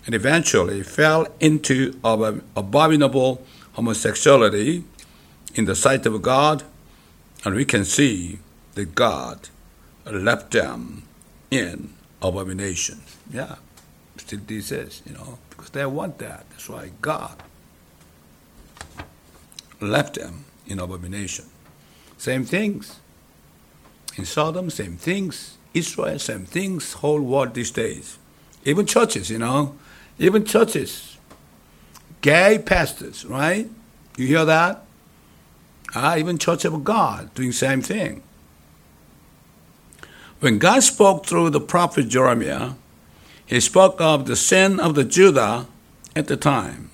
and 0.06 0.14
eventually 0.14 0.82
fell 0.82 1.26
into 1.40 1.98
abominable 2.04 3.44
homosexuality 3.72 4.84
in 5.54 5.64
the 5.64 5.74
sight 5.74 6.06
of 6.06 6.20
God, 6.22 6.62
and 7.44 7.54
we 7.54 7.64
can 7.64 7.84
see 7.84 8.38
that 8.74 8.94
God 8.94 9.48
left 10.04 10.50
them 10.52 11.02
in 11.50 11.94
abomination. 12.20 13.00
Yeah, 13.30 13.56
still 14.16 14.40
this 14.46 14.72
is, 14.72 15.02
you 15.06 15.14
know, 15.14 15.38
because 15.50 15.70
they 15.70 15.86
want 15.86 16.18
that. 16.18 16.44
That's 16.50 16.68
why 16.68 16.90
God 17.00 17.42
left 19.80 20.14
them 20.14 20.44
in 20.66 20.78
abomination. 20.78 21.46
Same 22.18 22.44
things. 22.44 23.00
In 24.16 24.24
Sodom, 24.24 24.70
same 24.70 24.96
things. 24.96 25.53
Israel, 25.74 26.18
same 26.18 26.46
things, 26.46 26.94
whole 26.94 27.20
world 27.20 27.54
these 27.54 27.70
days. 27.70 28.18
Even 28.64 28.86
churches, 28.86 29.30
you 29.30 29.38
know, 29.38 29.76
even 30.18 30.44
churches, 30.44 31.18
gay 32.20 32.58
pastors, 32.64 33.24
right? 33.24 33.68
You 34.16 34.26
hear 34.26 34.44
that? 34.44 34.84
Ah, 35.94 36.16
even 36.16 36.38
Church 36.38 36.64
of 36.64 36.82
God 36.82 37.32
doing 37.34 37.52
same 37.52 37.82
thing. 37.82 38.22
When 40.40 40.58
God 40.58 40.82
spoke 40.82 41.26
through 41.26 41.50
the 41.50 41.60
prophet 41.60 42.08
Jeremiah, 42.08 42.72
he 43.46 43.60
spoke 43.60 44.00
of 44.00 44.26
the 44.26 44.36
sin 44.36 44.80
of 44.80 44.94
the 44.94 45.04
Judah 45.04 45.66
at 46.16 46.26
the 46.26 46.36
time. 46.36 46.90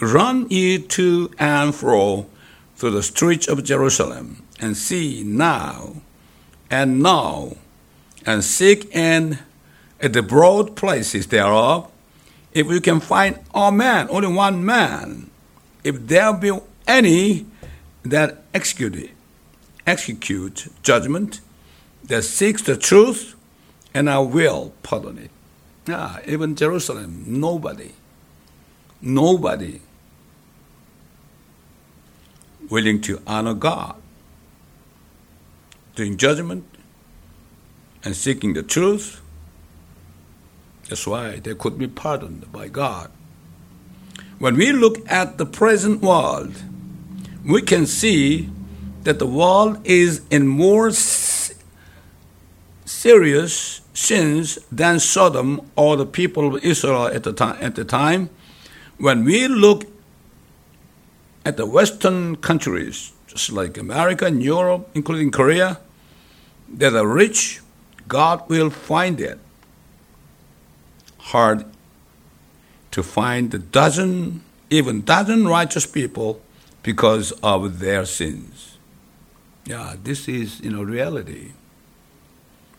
Run 0.00 0.48
ye 0.50 0.78
to 0.78 1.30
and 1.38 1.74
fro 1.74 2.26
through 2.76 2.90
the 2.90 3.02
streets 3.02 3.48
of 3.48 3.64
Jerusalem, 3.64 4.42
and 4.60 4.76
see 4.76 5.22
now 5.24 6.02
and 6.70 7.02
now, 7.02 7.56
and 8.24 8.42
seek 8.42 8.94
in 8.94 9.38
the 10.00 10.22
broad 10.22 10.76
places 10.76 11.28
thereof, 11.28 11.90
if 12.52 12.66
we 12.66 12.80
can 12.80 13.00
find 13.00 13.38
a 13.54 13.70
man, 13.70 14.08
only 14.10 14.28
one 14.28 14.64
man, 14.64 15.30
if 15.84 16.06
there 16.06 16.32
be 16.32 16.58
any 16.86 17.46
that 18.02 18.42
execute, 18.54 19.10
execute 19.86 20.68
judgment, 20.82 21.40
that 22.04 22.22
seeks 22.22 22.62
the 22.62 22.76
truth, 22.76 23.34
and 23.92 24.08
I 24.08 24.18
will 24.18 24.72
pardon 24.82 25.18
it. 25.18 25.30
Yeah, 25.86 26.18
even 26.26 26.56
Jerusalem, 26.56 27.24
nobody, 27.26 27.92
nobody 29.00 29.80
willing 32.68 33.00
to 33.02 33.22
honor 33.26 33.54
God 33.54 33.96
doing 35.96 36.16
judgment 36.16 36.64
and 38.04 38.14
seeking 38.14 38.52
the 38.52 38.62
truth. 38.62 39.20
That's 40.88 41.06
why 41.06 41.40
they 41.40 41.54
could 41.54 41.76
be 41.78 41.88
pardoned 41.88 42.52
by 42.52 42.68
God. 42.68 43.10
When 44.38 44.56
we 44.56 44.70
look 44.70 44.98
at 45.10 45.38
the 45.38 45.46
present 45.46 46.02
world, 46.02 46.62
we 47.44 47.62
can 47.62 47.86
see 47.86 48.50
that 49.02 49.18
the 49.18 49.26
world 49.26 49.80
is 49.84 50.20
in 50.30 50.46
more 50.46 50.92
serious 52.84 53.80
sins 53.94 54.58
than 54.70 55.00
Sodom 55.00 55.60
or 55.74 55.96
the 55.96 56.06
people 56.06 56.54
of 56.54 56.62
Israel 56.64 57.06
at 57.06 57.24
the 57.24 57.32
time. 57.32 57.56
At 57.60 57.74
the 57.74 57.84
time, 57.84 58.30
when 58.98 59.24
we 59.24 59.48
look 59.48 59.86
at 61.44 61.56
the 61.56 61.66
Western 61.66 62.36
countries, 62.36 63.12
just 63.26 63.50
like 63.52 63.78
America 63.78 64.26
and 64.26 64.42
Europe, 64.42 64.90
including 64.94 65.30
Korea, 65.30 65.78
that 66.68 66.94
are 66.94 67.06
rich, 67.06 67.60
God 68.08 68.48
will 68.48 68.70
find 68.70 69.20
it 69.20 69.38
hard 71.18 71.64
to 72.90 73.02
find 73.02 73.52
a 73.52 73.58
dozen, 73.58 74.42
even 74.70 75.02
dozen 75.02 75.46
righteous 75.46 75.86
people 75.86 76.40
because 76.82 77.32
of 77.42 77.80
their 77.80 78.04
sins. 78.04 78.78
Yeah, 79.64 79.96
this 80.02 80.28
is, 80.28 80.60
you 80.60 80.70
know, 80.70 80.82
reality, 80.82 81.52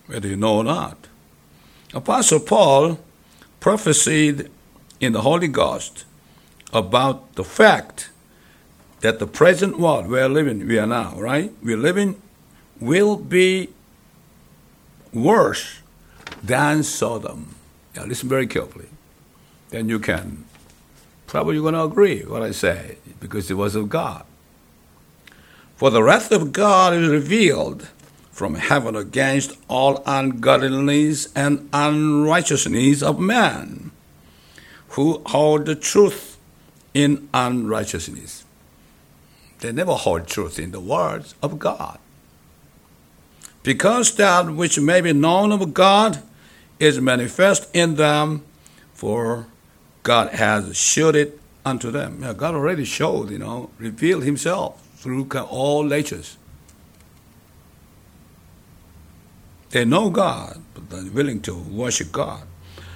whether 0.06 0.28
you 0.28 0.36
know 0.36 0.56
or 0.56 0.64
not. 0.64 1.08
Apostle 1.92 2.40
Paul 2.40 2.98
prophesied 3.60 4.50
in 5.00 5.12
the 5.12 5.20
Holy 5.20 5.48
Ghost 5.48 6.04
about 6.72 7.34
the 7.34 7.44
fact 7.44 8.10
that 9.00 9.18
the 9.18 9.26
present 9.26 9.78
world 9.78 10.08
we're 10.08 10.28
living, 10.28 10.66
we 10.66 10.78
are 10.78 10.86
now, 10.86 11.20
right? 11.20 11.52
We're 11.62 11.76
living 11.76 12.20
will 12.80 13.16
be 13.16 13.70
worse 15.12 15.80
than 16.42 16.82
Sodom. 16.82 17.54
Now 17.94 18.04
listen 18.04 18.28
very 18.28 18.46
carefully. 18.46 18.88
Then 19.70 19.88
you 19.88 19.98
can 19.98 20.44
probably 21.26 21.54
you're 21.54 21.62
going 21.62 21.74
to 21.74 21.82
agree 21.82 22.22
what 22.22 22.42
I 22.42 22.50
say 22.50 22.98
because 23.20 23.50
it 23.50 23.54
was 23.54 23.74
of 23.74 23.88
God. 23.88 24.24
For 25.76 25.90
the 25.90 26.02
wrath 26.02 26.32
of 26.32 26.52
God 26.52 26.94
is 26.94 27.08
revealed 27.08 27.88
from 28.32 28.54
heaven 28.54 28.96
against 28.96 29.56
all 29.68 30.02
ungodliness 30.06 31.28
and 31.34 31.68
unrighteousness 31.72 33.02
of 33.02 33.20
man 33.20 33.90
who 34.90 35.22
hold 35.26 35.66
the 35.66 35.74
truth 35.74 36.36
in 36.94 37.28
unrighteousness. 37.34 38.44
They 39.60 39.72
never 39.72 39.94
hold 39.94 40.26
truth 40.26 40.58
in 40.58 40.70
the 40.70 40.80
words 40.80 41.34
of 41.42 41.58
God. 41.58 41.98
Because 43.68 44.14
that 44.14 44.46
which 44.46 44.80
may 44.80 45.02
be 45.02 45.12
known 45.12 45.52
of 45.52 45.74
God 45.74 46.22
is 46.78 47.02
manifest 47.02 47.68
in 47.74 47.96
them, 47.96 48.42
for 48.94 49.46
God 50.02 50.30
has 50.30 50.74
showed 50.74 51.14
it 51.14 51.38
unto 51.66 51.90
them. 51.90 52.20
Yeah, 52.22 52.32
God 52.32 52.54
already 52.54 52.86
showed, 52.86 53.28
you 53.28 53.36
know, 53.36 53.68
revealed 53.76 54.24
himself 54.24 54.82
through 54.96 55.28
all 55.50 55.82
natures. 55.82 56.38
They 59.68 59.84
know 59.84 60.08
God, 60.08 60.62
but 60.72 60.88
they're 60.88 61.12
willing 61.12 61.42
to 61.42 61.54
worship 61.54 62.10
God. 62.10 62.44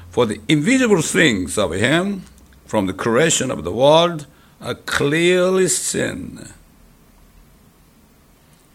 For 0.08 0.24
the 0.24 0.40
invisible 0.48 1.02
things 1.02 1.58
of 1.58 1.72
Him 1.72 2.22
from 2.64 2.86
the 2.86 2.94
creation 2.94 3.50
of 3.50 3.62
the 3.62 3.72
world 3.72 4.26
are 4.58 4.74
clearly 4.74 5.68
seen, 5.68 6.48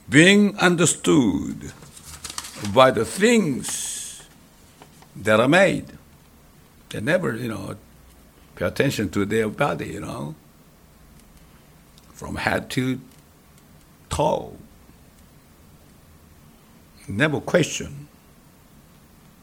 being 0.07 0.55
understood 0.59 1.73
by 2.73 2.91
the 2.91 3.05
things 3.05 4.23
that 5.15 5.39
are 5.39 5.47
made. 5.47 5.85
They 6.89 7.01
never, 7.01 7.35
you 7.35 7.49
know, 7.49 7.75
pay 8.55 8.65
attention 8.65 9.09
to 9.11 9.25
their 9.25 9.49
body, 9.49 9.87
you 9.87 10.01
know, 10.01 10.35
from 12.13 12.35
head 12.35 12.69
to 12.71 12.99
toe. 14.09 14.55
Never 17.07 17.39
question. 17.39 18.07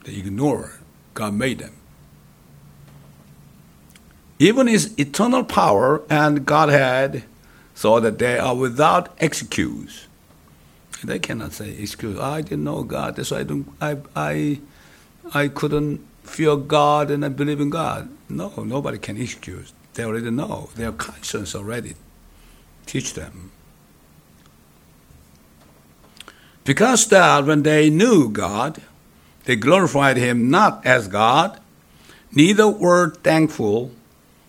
They 0.04 0.16
ignore 0.16 0.80
God 1.14 1.34
made 1.34 1.60
them. 1.60 1.74
Even 4.38 4.66
His 4.66 4.98
eternal 4.98 5.44
power 5.44 6.02
and 6.10 6.44
Godhead, 6.44 7.24
so 7.74 8.00
that 8.00 8.18
they 8.18 8.38
are 8.38 8.54
without 8.54 9.14
excuse. 9.18 10.06
They 11.04 11.18
cannot 11.18 11.52
say 11.52 11.70
excuse. 11.70 12.18
I 12.18 12.40
didn't 12.40 12.64
know 12.64 12.82
God, 12.82 13.18
why 13.30 13.38
I 13.38 13.42
don't. 13.42 13.68
I 13.80 13.96
I 14.16 14.60
I 15.34 15.48
couldn't 15.48 16.00
fear 16.22 16.56
God 16.56 17.10
and 17.10 17.24
I 17.24 17.28
believe 17.28 17.60
in 17.60 17.70
God. 17.70 18.08
No, 18.28 18.52
nobody 18.64 18.98
can 18.98 19.20
excuse. 19.20 19.72
They 19.92 20.04
already 20.04 20.30
know. 20.30 20.70
Their 20.74 20.92
conscience 20.92 21.54
already 21.54 21.94
teach 22.86 23.14
them. 23.14 23.50
Because 26.64 27.06
that 27.08 27.44
when 27.44 27.62
they 27.62 27.90
knew 27.90 28.30
God, 28.30 28.80
they 29.44 29.56
glorified 29.56 30.16
him 30.16 30.48
not 30.50 30.84
as 30.86 31.08
God, 31.08 31.60
neither 32.32 32.66
were 32.66 33.10
thankful, 33.10 33.90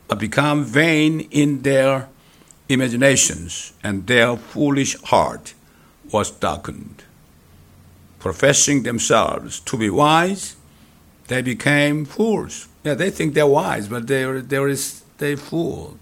but 0.07 0.19
become 0.19 0.63
vain 0.63 1.27
in 1.31 1.63
their 1.63 2.07
imaginations, 2.69 3.73
and 3.83 4.07
their 4.07 4.37
foolish 4.37 4.99
heart 5.03 5.53
was 6.15 6.31
darkened. 6.31 7.03
Professing 8.19 8.83
themselves 8.83 9.59
to 9.59 9.77
be 9.77 9.89
wise, 9.89 10.55
they 11.27 11.41
became 11.41 12.05
fools. 12.05 12.69
Yeah, 12.85 12.93
they 12.93 13.11
think 13.11 13.33
they're 13.33 13.55
wise, 13.61 13.89
but 13.89 14.07
they're, 14.07 14.41
they're, 14.41 14.73
they 15.17 15.35
fool. 15.35 15.97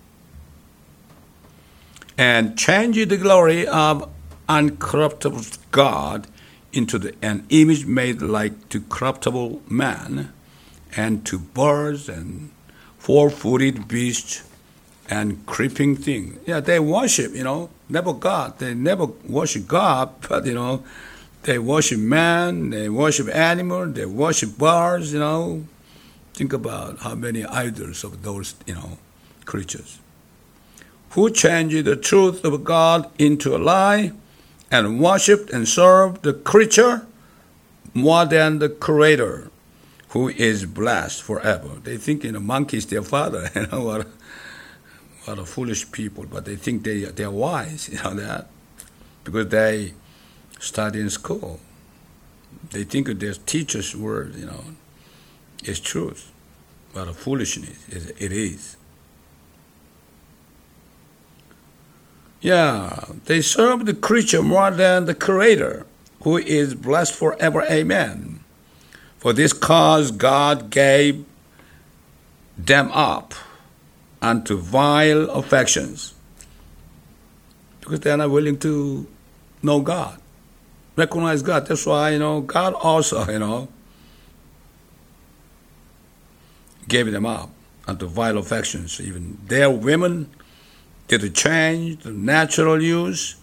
And 2.15 2.55
changed 2.55 3.09
the 3.09 3.17
glory 3.17 3.65
of 3.67 4.07
uncorruptible 4.47 5.57
God 5.71 6.27
into 6.71 6.99
the, 6.99 7.15
an 7.23 7.47
image 7.49 7.87
made 7.87 8.21
like 8.21 8.69
to 8.69 8.81
corruptible 8.81 9.63
man, 9.67 10.31
and 10.95 11.25
to 11.25 11.39
birds 11.39 12.07
and 12.07 12.51
four-footed 12.99 13.87
beasts 13.87 14.43
and 15.13 15.45
creeping 15.45 15.95
things. 15.95 16.39
Yeah, 16.47 16.59
they 16.59 16.79
worship, 16.79 17.33
you 17.33 17.43
know, 17.43 17.69
never 17.87 18.13
God. 18.13 18.57
They 18.57 18.73
never 18.73 19.05
worship 19.37 19.67
God, 19.67 20.09
but 20.27 20.45
you 20.45 20.55
know, 20.55 20.83
they 21.43 21.59
worship 21.59 21.99
man, 21.99 22.71
they 22.71 22.89
worship 22.89 23.27
animal, 23.33 23.85
they 23.85 24.05
worship 24.05 24.57
birds, 24.57 25.13
you 25.13 25.19
know. 25.19 25.65
Think 26.33 26.51
about 26.51 26.99
how 26.99 27.13
many 27.13 27.45
idols 27.45 28.03
of 28.03 28.23
those, 28.23 28.55
you 28.65 28.73
know, 28.73 28.97
creatures. 29.45 29.99
Who 31.11 31.29
changed 31.29 31.85
the 31.85 31.95
truth 31.95 32.43
of 32.43 32.63
God 32.63 33.07
into 33.19 33.55
a 33.55 33.59
lie 33.59 34.13
and 34.71 34.99
worshiped 34.99 35.51
and 35.51 35.67
served 35.67 36.23
the 36.23 36.33
creature 36.33 37.05
more 37.93 38.25
than 38.25 38.57
the 38.57 38.69
creator 38.69 39.51
who 40.09 40.29
is 40.29 40.65
blessed 40.65 41.21
forever. 41.21 41.69
They 41.83 41.97
think, 41.97 42.23
you 42.23 42.31
know, 42.31 42.39
monkey 42.39 42.77
is 42.77 42.87
their 42.87 43.03
father. 43.03 43.51
You 43.55 43.67
know, 43.67 43.83
what, 43.83 44.07
what 45.25 45.39
a 45.39 45.45
foolish 45.45 45.91
people, 45.91 46.25
but 46.29 46.45
they 46.45 46.55
think 46.55 46.83
they, 46.83 47.05
they're 47.05 47.31
wise, 47.31 47.89
you 47.91 48.01
know 48.03 48.13
that? 48.15 48.47
Because 49.23 49.47
they 49.49 49.93
study 50.59 50.99
in 50.99 51.09
school. 51.09 51.59
They 52.71 52.83
think 52.83 53.07
their 53.07 53.33
teacher's 53.33 53.95
word, 53.95 54.35
you 54.35 54.45
know, 54.45 54.63
is 55.63 55.79
truth. 55.79 56.31
But 56.93 57.07
a 57.07 57.13
foolishness 57.13 57.87
it 57.89 58.31
is. 58.31 58.77
Yeah, 62.41 63.05
they 63.25 63.41
serve 63.41 63.85
the 63.85 63.93
creature 63.93 64.43
more 64.43 64.69
than 64.69 65.05
the 65.05 65.15
Creator, 65.15 65.85
who 66.23 66.37
is 66.37 66.75
blessed 66.75 67.13
forever. 67.13 67.63
Amen. 67.63 68.41
For 69.17 69.31
this 69.31 69.53
cause 69.53 70.11
God 70.11 70.69
gave 70.69 71.25
them 72.57 72.91
up 72.91 73.33
unto 74.23 74.57
vile 74.57 75.29
affections, 75.29 76.15
because 77.81 77.99
they 77.99 78.09
are 78.09 78.17
not 78.17 78.31
willing 78.31 78.57
to 78.57 79.05
know 79.61 79.81
God, 79.81 80.19
recognize 80.95 81.43
God. 81.43 81.67
That's 81.67 81.85
why 81.85 82.11
you 82.11 82.19
know 82.19 82.41
God 82.41 82.73
also 82.73 83.29
you 83.29 83.39
know 83.39 83.67
gave 86.87 87.11
them 87.11 87.25
up 87.25 87.49
unto 87.85 88.07
vile 88.07 88.37
affections. 88.37 88.99
Even 89.01 89.37
their 89.45 89.69
women 89.69 90.29
did 91.07 91.35
change 91.35 92.03
the 92.03 92.11
natural 92.11 92.81
use 92.81 93.35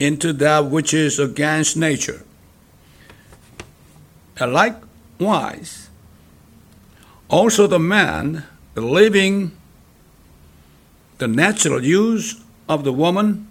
into 0.00 0.32
that 0.32 0.66
which 0.66 0.92
is 0.92 1.18
against 1.18 1.76
nature. 1.76 2.24
And 4.36 4.52
likewise, 4.52 5.88
also 7.28 7.68
the 7.68 7.78
man, 7.78 8.44
leaving 8.74 9.56
the 11.18 11.28
natural 11.28 11.82
use 11.82 12.42
of 12.68 12.84
the 12.84 12.92
woman, 12.92 13.48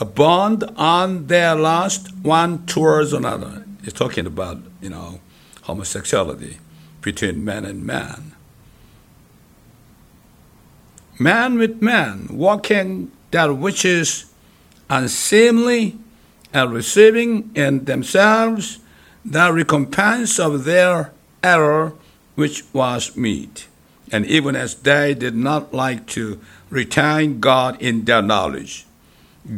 a 0.00 0.04
bond 0.04 0.64
on 0.76 1.26
their 1.26 1.54
lust 1.54 2.14
one 2.16 2.66
towards 2.66 3.12
another. 3.12 3.64
He's 3.82 3.92
talking 3.92 4.26
about, 4.26 4.58
you 4.80 4.90
know, 4.90 5.20
homosexuality 5.62 6.58
between 7.00 7.44
man 7.44 7.64
and 7.64 7.84
man 7.84 8.32
man 11.22 11.58
with 11.58 11.80
man, 11.80 12.26
walking 12.30 13.10
that 13.30 13.56
which 13.56 13.84
is 13.84 14.30
unseemly 14.90 15.96
and 16.52 16.72
receiving 16.72 17.50
in 17.54 17.84
themselves 17.84 18.78
the 19.24 19.52
recompense 19.52 20.38
of 20.38 20.64
their 20.64 21.12
error 21.42 21.92
which 22.34 22.64
was 22.74 23.16
meet. 23.16 23.68
And 24.10 24.26
even 24.26 24.56
as 24.56 24.74
they 24.74 25.14
did 25.14 25.34
not 25.34 25.72
like 25.72 26.06
to 26.08 26.40
retain 26.72 27.38
God 27.38 27.80
in 27.82 28.06
their 28.06 28.22
knowledge, 28.22 28.86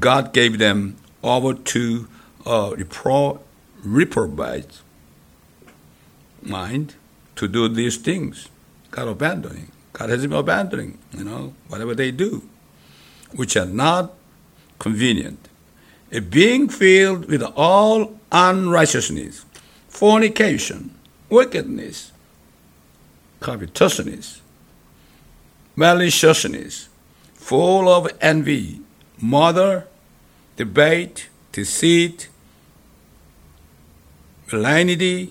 God 0.01 0.33
gave 0.33 0.59
them 0.59 0.97
over 1.23 1.55
to 1.55 2.09
a 2.45 2.73
repro- 2.73 3.41
reprobate 3.85 4.81
mind 6.43 6.97
to 7.37 7.47
do 7.47 7.69
these 7.69 7.97
things. 7.97 8.49
God 8.91 9.07
abandoning. 9.07 9.71
God 9.93 10.11
has 10.11 10.23
been 10.23 10.33
abandoning, 10.33 10.99
you 11.17 11.23
know, 11.23 11.55
whatever 11.69 11.95
they 11.95 12.11
do, 12.11 12.43
which 13.33 13.57
are 13.57 13.65
not 13.67 14.13
convenient. 14.81 15.49
A 16.11 16.21
being 16.21 16.69
filled 16.69 17.27
with 17.27 17.43
all 17.57 18.19
unrighteousness, 18.33 19.45
fornication, 19.89 20.93
wickedness, 21.29 22.11
covetousness, 23.41 24.41
maliciousness, 25.77 26.89
full 27.45 27.91
of 27.91 28.11
envy, 28.23 28.81
murder, 29.21 29.87
debate, 30.57 31.29
deceit, 31.53 32.31
malignity, 34.51 35.31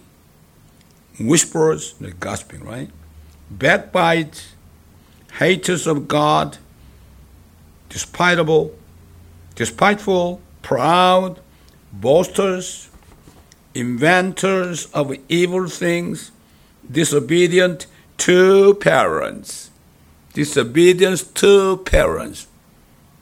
whispers, 1.19 1.93
the 1.93 2.11
gossiping, 2.11 2.63
right? 2.63 2.91
Backbite, 3.49 4.45
haters 5.39 5.87
of 5.87 6.07
God, 6.07 6.59
despitable, 7.89 8.75
despiteful, 9.55 10.39
proud, 10.61 11.39
boasters, 11.91 12.89
inventors 13.73 14.85
of 14.93 15.15
evil 15.29 15.67
things, 15.67 16.29
disobedient 16.91 17.87
to 18.19 18.75
parents. 18.75 19.71
Disobedience 20.33 21.23
to 21.23 21.77
parents. 21.77 22.47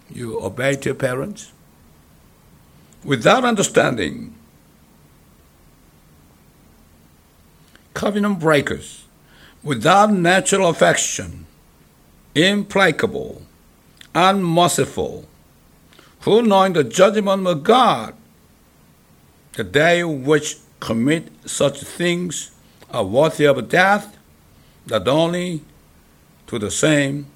You 0.10 0.42
obey 0.42 0.78
your 0.84 0.96
parents? 0.96 1.52
without 3.04 3.44
understanding, 3.44 4.36
covenant 7.94 8.40
breakers, 8.40 9.06
without 9.64 10.12
natural 10.12 10.70
affection, 10.70 11.46
implacable, 12.36 13.42
unmerciful, 14.14 15.26
who 16.22 16.42
knowing 16.42 16.74
the 16.74 16.84
judgment 16.84 17.48
of 17.48 17.64
God, 17.64 18.14
the 19.54 19.64
day 19.64 20.04
which 20.04 20.58
commit 20.80 21.30
such 21.46 21.82
things 21.82 22.52
are 22.92 23.04
worthy 23.04 23.46
of 23.46 23.70
death, 23.70 24.18
not 24.88 25.08
only 25.08 25.62
to 26.52 26.60
the 26.60 26.70
same, 26.70 27.28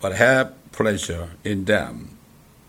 but 0.00 0.14
have 0.14 0.54
pleasure 0.70 1.30
in 1.42 1.64
them, 1.64 2.16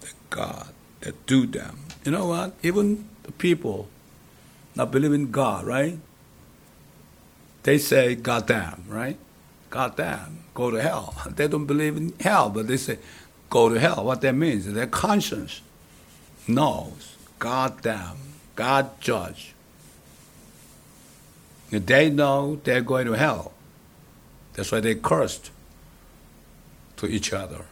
the 0.01 0.09
God 0.31 0.69
that 1.01 1.27
do 1.27 1.45
them. 1.45 1.77
You 2.03 2.11
know 2.11 2.25
what? 2.25 2.55
Even 2.63 3.07
the 3.21 3.31
people 3.33 3.87
not 4.73 4.91
believe 4.91 5.13
in 5.13 5.29
God, 5.29 5.67
right? 5.67 5.99
They 7.61 7.77
say, 7.77 8.15
God 8.15 8.47
damn, 8.47 8.83
right? 8.87 9.17
God 9.69 9.95
damn, 9.95 10.39
go 10.55 10.71
to 10.71 10.81
hell. 10.81 11.13
They 11.35 11.47
don't 11.47 11.67
believe 11.67 11.97
in 11.97 12.13
hell, 12.19 12.49
but 12.49 12.67
they 12.67 12.77
say, 12.77 12.97
go 13.51 13.69
to 13.69 13.79
hell. 13.79 14.03
What 14.03 14.21
that 14.21 14.33
means 14.33 14.65
is 14.65 14.73
their 14.73 14.87
conscience 14.87 15.61
knows, 16.47 17.15
God 17.37 17.83
damn, 17.83 18.17
God 18.55 18.99
judge. 18.99 19.53
They 21.69 22.09
know 22.09 22.59
they're 22.63 22.81
going 22.81 23.05
to 23.05 23.13
hell. 23.13 23.51
That's 24.53 24.71
why 24.71 24.79
they 24.79 24.95
cursed 24.95 25.51
to 26.99 27.07
each 27.07 27.31
other. 27.31 27.65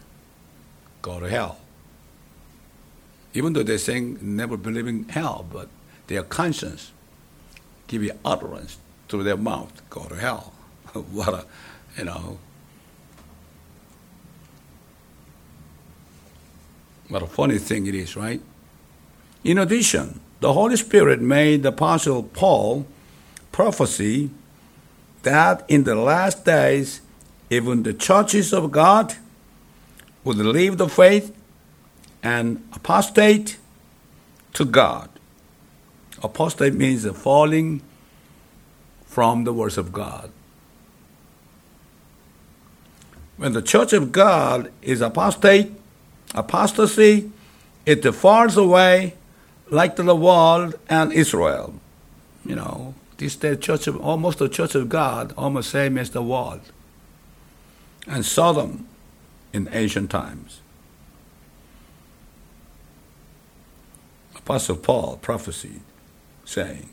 Go 1.02 1.20
to 1.20 1.30
hell. 1.30 1.60
Even 3.34 3.54
though 3.54 3.64
they're 3.64 3.78
saying 3.78 4.20
never 4.22 4.56
believe 4.56 4.88
in 4.88 5.08
hell, 5.10 5.46
but 5.52 5.68
their 6.08 6.24
conscience 6.24 6.92
give 7.88 8.02
you 8.04 8.14
utterance 8.24 8.78
through 9.10 9.24
their 9.24 9.38
mouth. 9.38 9.82
Go 9.90 10.06
to 10.06 10.16
hell. 10.16 10.54
what 10.94 11.34
a, 11.34 11.46
you 11.98 12.06
know, 12.06 12.40
what 17.10 17.22
a 17.22 17.28
funny 17.28 17.58
thing 17.58 17.86
it 17.86 17.96
is, 17.96 18.16
right? 18.16 18.42
In 19.44 19.58
addition, 19.58 20.22
the 20.40 20.54
Holy 20.54 20.78
Spirit 20.78 21.22
made 21.22 21.64
the 21.64 21.70
Apostle 21.70 22.24
Paul 22.24 22.88
prophecy 23.52 24.30
that 25.24 25.66
in 25.68 25.84
the 25.84 25.96
last 25.96 26.46
days, 26.46 27.02
even 27.50 27.84
the 27.84 27.94
churches 27.94 28.54
of 28.54 28.72
God 28.72 29.16
would 30.24 30.38
leave 30.38 30.78
the 30.78 30.90
faith 30.90 31.36
and 32.22 32.68
apostate 32.74 33.58
to 34.54 34.66
God. 34.66 35.10
Apostate 36.22 36.74
means 36.74 37.08
falling 37.12 37.82
from 39.06 39.44
the 39.44 39.54
words 39.54 39.78
of 39.78 39.94
God. 39.94 40.32
When 43.38 43.54
the 43.54 43.62
church 43.62 43.94
of 43.94 44.12
God 44.12 44.72
is 44.82 45.00
apostate, 45.00 45.72
apostasy, 46.34 47.32
it 47.86 48.04
falls 48.14 48.58
away 48.58 49.14
like 49.70 49.96
the 49.96 50.16
world 50.16 50.76
and 50.90 51.14
Israel. 51.14 51.76
You 52.44 52.56
know, 52.56 52.96
this 53.18 53.36
the 53.36 53.56
church 53.56 53.88
of 53.88 54.00
almost 54.02 54.40
the 54.40 54.50
church 54.50 54.76
of 54.76 54.90
God, 54.90 55.34
almost 55.38 55.70
same 55.70 55.98
as 55.98 56.10
the 56.10 56.24
world. 56.24 56.62
And 58.08 58.26
Sodom 58.26 58.88
in 59.54 59.70
ancient 59.72 60.10
times. 60.10 60.62
Apostle 64.36 64.78
Paul 64.78 65.20
prophesied, 65.22 65.82
saying, 66.46 66.90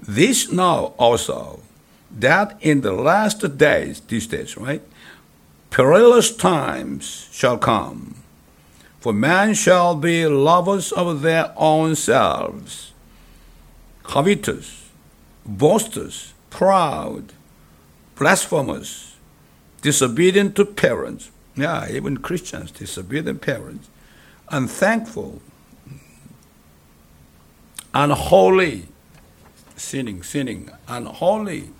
This 0.00 0.50
now 0.50 0.94
also, 0.98 1.60
that 2.10 2.56
in 2.60 2.80
the 2.80 2.92
last 2.92 3.56
days, 3.56 4.00
these 4.00 4.26
days, 4.26 4.56
right? 4.56 4.82
Perilous 5.70 6.34
times 6.34 7.28
shall 7.30 7.58
come, 7.58 8.16
for 8.98 9.12
men 9.12 9.54
shall 9.54 9.94
be 9.94 10.26
lovers 10.26 10.90
of 10.90 11.20
their 11.20 11.52
own 11.56 11.94
selves, 11.94 12.92
covetous, 14.02 14.88
boasters, 15.46 16.32
proud, 16.50 17.32
blasphemous, 18.16 19.07
disobedient 19.82 20.56
to 20.56 20.64
parents. 20.64 21.30
Yeah, 21.56 21.88
even 21.90 22.18
Christians, 22.18 22.70
disobedient 22.70 23.40
parents, 23.40 23.88
unthankful, 24.48 25.42
unholy, 27.92 28.86
sinning, 29.76 30.22
sinning, 30.22 30.70
unholy, 30.86 31.70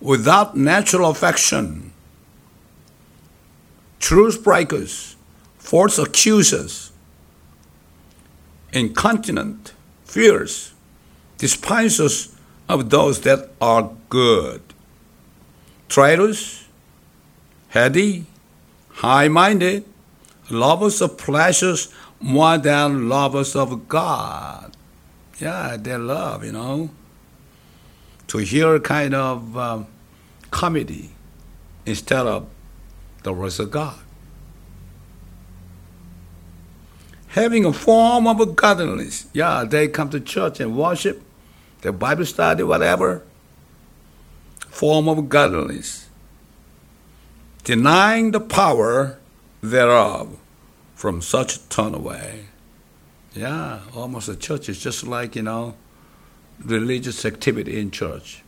without 0.00 0.56
natural 0.56 1.10
affection, 1.10 1.92
truth 4.00 4.44
breakers, 4.44 5.16
false 5.58 5.98
accusers, 5.98 6.92
incontinent, 8.72 9.72
fierce, 10.04 10.74
despisers 11.38 12.34
of 12.68 12.90
those 12.90 13.20
that 13.22 13.50
are 13.60 13.90
good, 14.10 14.62
traitors, 15.88 16.63
heady, 17.74 18.24
high 19.04 19.28
minded, 19.28 19.84
lovers 20.48 21.02
of 21.02 21.18
pleasures 21.18 21.92
more 22.20 22.56
than 22.58 23.08
lovers 23.08 23.54
of 23.54 23.88
God 23.88 24.74
yeah, 25.40 25.76
they 25.78 25.96
love, 25.96 26.44
you 26.44 26.52
know, 26.52 26.90
to 28.28 28.38
hear 28.38 28.78
kind 28.80 29.14
of 29.14 29.56
um, 29.56 29.86
comedy 30.50 31.10
instead 31.84 32.26
of 32.26 32.48
the 33.22 33.32
words 33.32 33.58
of 33.58 33.70
God. 33.70 33.98
Having 37.28 37.64
a 37.64 37.72
form 37.72 38.28
of 38.28 38.54
godliness. 38.54 39.26
Yeah, 39.32 39.64
they 39.64 39.88
come 39.88 40.08
to 40.10 40.20
church 40.20 40.60
and 40.60 40.76
worship, 40.76 41.20
the 41.80 41.92
Bible 41.92 42.24
study, 42.24 42.62
whatever. 42.62 43.24
Form 44.68 45.08
of 45.08 45.28
godliness. 45.28 46.03
Denying 47.64 48.30
the 48.32 48.40
power 48.40 49.18
thereof 49.62 50.38
from 50.94 51.22
such 51.22 51.56
a 51.56 51.68
turn 51.68 51.94
away. 51.94 52.44
Yeah, 53.34 53.80
almost 53.94 54.28
a 54.28 54.36
church 54.36 54.68
is 54.68 54.80
just 54.80 55.04
like, 55.04 55.34
you 55.34 55.42
know, 55.42 55.74
religious 56.62 57.24
activity 57.24 57.80
in 57.80 57.90
church. 57.90 58.42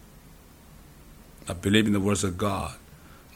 Not 1.49 1.63
believing 1.63 1.93
the 1.93 2.01
words 2.01 2.25
of 2.25 2.39
God, 2.39 2.77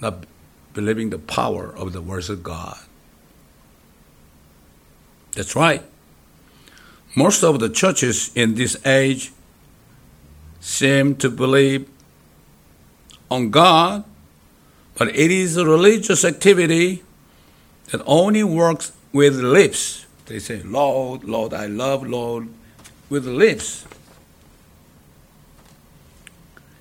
not 0.01 0.27
believing 0.75 1.11
the 1.11 1.19
power 1.19 1.75
of 1.75 1.93
the 1.93 2.03
words 2.03 2.29
of 2.29 2.43
God. 2.43 2.79
That's 5.35 5.57
right. 5.57 5.83
Most 7.17 7.43
of 7.43 7.59
the 7.59 7.69
churches 7.69 8.31
in 8.35 8.55
this 8.55 8.77
age 8.87 9.33
seem 10.61 11.17
to 11.17 11.31
believe 11.31 11.89
on 13.31 13.51
God, 13.51 14.05
but 15.01 15.09
it 15.09 15.31
is 15.31 15.57
a 15.57 15.65
religious 15.65 16.25
activity 16.25 17.03
that 17.91 18.03
only 18.05 18.45
works 18.45 18.93
with 19.13 19.35
lips 19.35 20.01
they 20.31 20.39
say, 20.39 20.63
Lord, 20.63 21.25
Lord, 21.25 21.53
I 21.53 21.67
love, 21.67 22.07
Lord, 22.07 22.47
with 23.09 23.27
lips. 23.27 23.85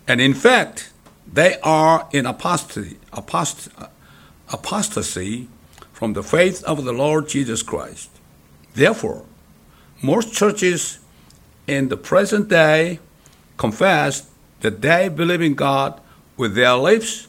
And 0.07 0.21
in 0.21 0.35
fact, 0.35 0.91
they 1.25 1.57
are 1.63 2.07
in 2.11 2.27
apostasy, 2.27 2.99
apost- 3.11 3.69
apostasy 4.53 5.47
from 5.93 6.13
the 6.13 6.21
faith 6.21 6.63
of 6.63 6.85
the 6.85 6.93
Lord 6.93 7.27
Jesus 7.27 7.63
Christ. 7.63 8.11
Therefore, 8.75 9.25
most 10.03 10.31
churches 10.31 10.99
in 11.65 11.89
the 11.89 11.97
present 11.97 12.49
day 12.49 12.99
confess 13.57 14.29
that 14.59 14.83
they 14.83 15.09
believe 15.09 15.41
in 15.41 15.55
God 15.55 15.99
with 16.37 16.53
their 16.53 16.75
lips, 16.75 17.27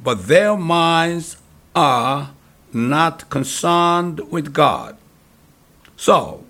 but 0.00 0.26
their 0.28 0.56
minds 0.56 1.36
are 1.74 2.30
not 2.72 3.28
concerned 3.30 4.20
with 4.30 4.52
God. 4.52 4.96
So 5.96 6.44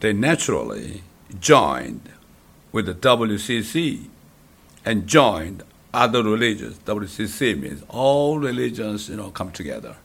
they 0.00 0.12
naturally 0.12 1.02
joined 1.38 2.08
with 2.72 2.86
the 2.86 2.94
WCC 2.94 4.06
and 4.84 5.06
joined 5.06 5.62
other 5.92 6.22
religions. 6.22 6.78
WCC 6.84 7.58
means 7.60 7.82
all 7.88 8.38
religions, 8.38 9.08
you 9.08 9.16
know, 9.16 9.30
come 9.30 9.50
together. 9.50 9.96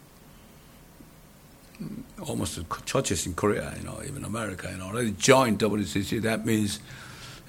Almost 2.27 2.60
churches 2.86 3.25
in 3.25 3.34
Korea, 3.34 3.73
you 3.77 3.84
know, 3.84 4.01
even 4.06 4.23
America, 4.23 4.69
you 4.71 4.77
know, 4.77 4.86
already 4.86 5.12
joined 5.12 5.60
WCC. 5.60 6.21
That 6.21 6.45
means, 6.45 6.79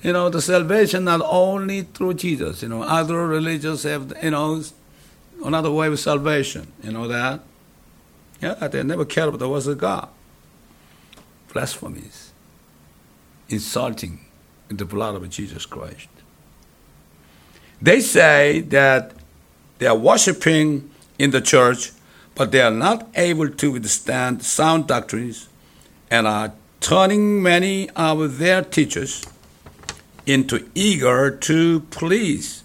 you 0.02 0.12
know, 0.12 0.28
the 0.28 0.42
salvation 0.42 1.04
not 1.04 1.22
only 1.24 1.83
through 1.83 2.14
Jesus. 2.14 2.62
You 2.62 2.68
know, 2.68 2.83
other 2.83 3.26
religions 3.26 3.85
have, 3.85 4.12
you 4.22 4.30
know, 4.30 4.62
another 5.44 5.70
way 5.70 5.87
of 5.87 6.00
salvation. 6.00 6.72
You 6.83 6.92
know 6.92 7.07
that? 7.09 7.40
Yeah, 8.40 8.54
they 8.68 8.83
never 8.83 9.04
care 9.04 9.28
about 9.28 9.38
the 9.38 9.48
words 9.48 9.66
of 9.66 9.78
God 9.78 10.09
blasphemies. 11.54 12.33
insulting 13.48 14.18
the 14.68 14.85
blood 14.85 15.14
of 15.14 15.28
Jesus 15.30 15.66
Christ. 15.66 16.09
They 17.80 18.00
say 18.00 18.61
that 18.61 19.12
they 19.78 19.87
are 19.87 19.96
worshiping 19.96 20.90
in 21.18 21.30
the 21.30 21.40
church, 21.40 21.92
but 22.35 22.50
they 22.50 22.61
are 22.61 22.70
not 22.70 23.07
able 23.14 23.50
to 23.50 23.72
withstand 23.72 24.42
sound 24.42 24.88
doctrines 24.88 25.48
and 26.11 26.26
are 26.26 26.54
turning 26.80 27.42
many 27.42 27.90
of 27.90 28.38
their 28.38 28.62
teachers 28.62 29.24
into 30.26 30.68
eager 30.74 31.30
to 31.30 31.80
please 31.90 32.64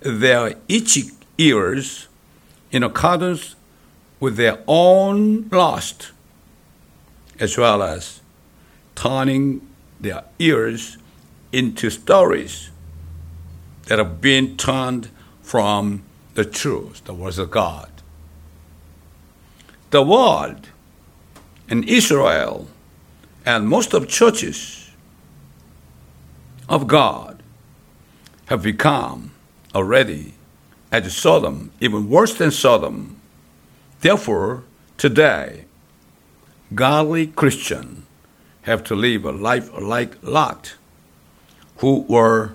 their 0.00 0.54
itchy 0.68 1.10
ears 1.38 2.08
in 2.70 2.82
accordance 2.82 3.56
with 4.20 4.36
their 4.36 4.58
own 4.66 5.48
lust, 5.50 6.12
as 7.38 7.58
well 7.58 7.82
as 7.82 8.20
turning 8.94 9.66
their 10.00 10.24
ears 10.38 10.98
into 11.52 11.90
stories 11.90 12.70
that 13.86 13.98
have 13.98 14.20
been 14.20 14.56
turned 14.56 15.08
from 15.42 16.02
the 16.34 16.44
truth, 16.44 17.04
the 17.04 17.14
words 17.14 17.38
of 17.38 17.50
God. 17.50 17.90
The 19.90 20.02
world 20.02 20.68
and 21.68 21.88
Israel 21.88 22.66
and 23.46 23.68
most 23.68 23.94
of 23.94 24.08
churches 24.08 24.90
of 26.68 26.86
God 26.86 27.42
have 28.46 28.62
become 28.62 29.32
already 29.74 30.34
as 31.02 31.16
Sodom, 31.16 31.72
even 31.80 32.08
worse 32.08 32.34
than 32.34 32.50
Sodom. 32.50 33.20
Therefore, 34.00 34.62
today, 34.96 35.64
godly 36.74 37.26
Christians 37.26 38.06
have 38.62 38.84
to 38.84 38.94
live 38.94 39.24
a 39.24 39.32
life 39.32 39.70
like 39.78 40.16
Lot, 40.22 40.76
who 41.78 42.00
were 42.08 42.52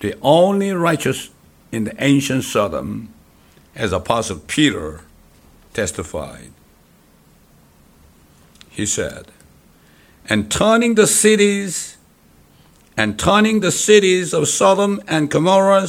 the 0.00 0.16
only 0.20 0.72
righteous 0.72 1.30
in 1.70 1.84
the 1.84 1.94
ancient 2.02 2.44
Sodom, 2.44 3.12
as 3.74 3.92
Apostle 3.92 4.40
Peter 4.46 5.02
testified. 5.72 6.50
He 8.68 8.86
said, 8.86 9.26
and 10.28 10.50
turning 10.50 10.94
the 10.94 11.06
cities 11.06 11.96
and 12.96 13.18
turning 13.18 13.60
the 13.60 13.72
cities 13.72 14.32
of 14.32 14.48
Sodom 14.48 15.00
and 15.06 15.30
Gomorrah 15.30 15.88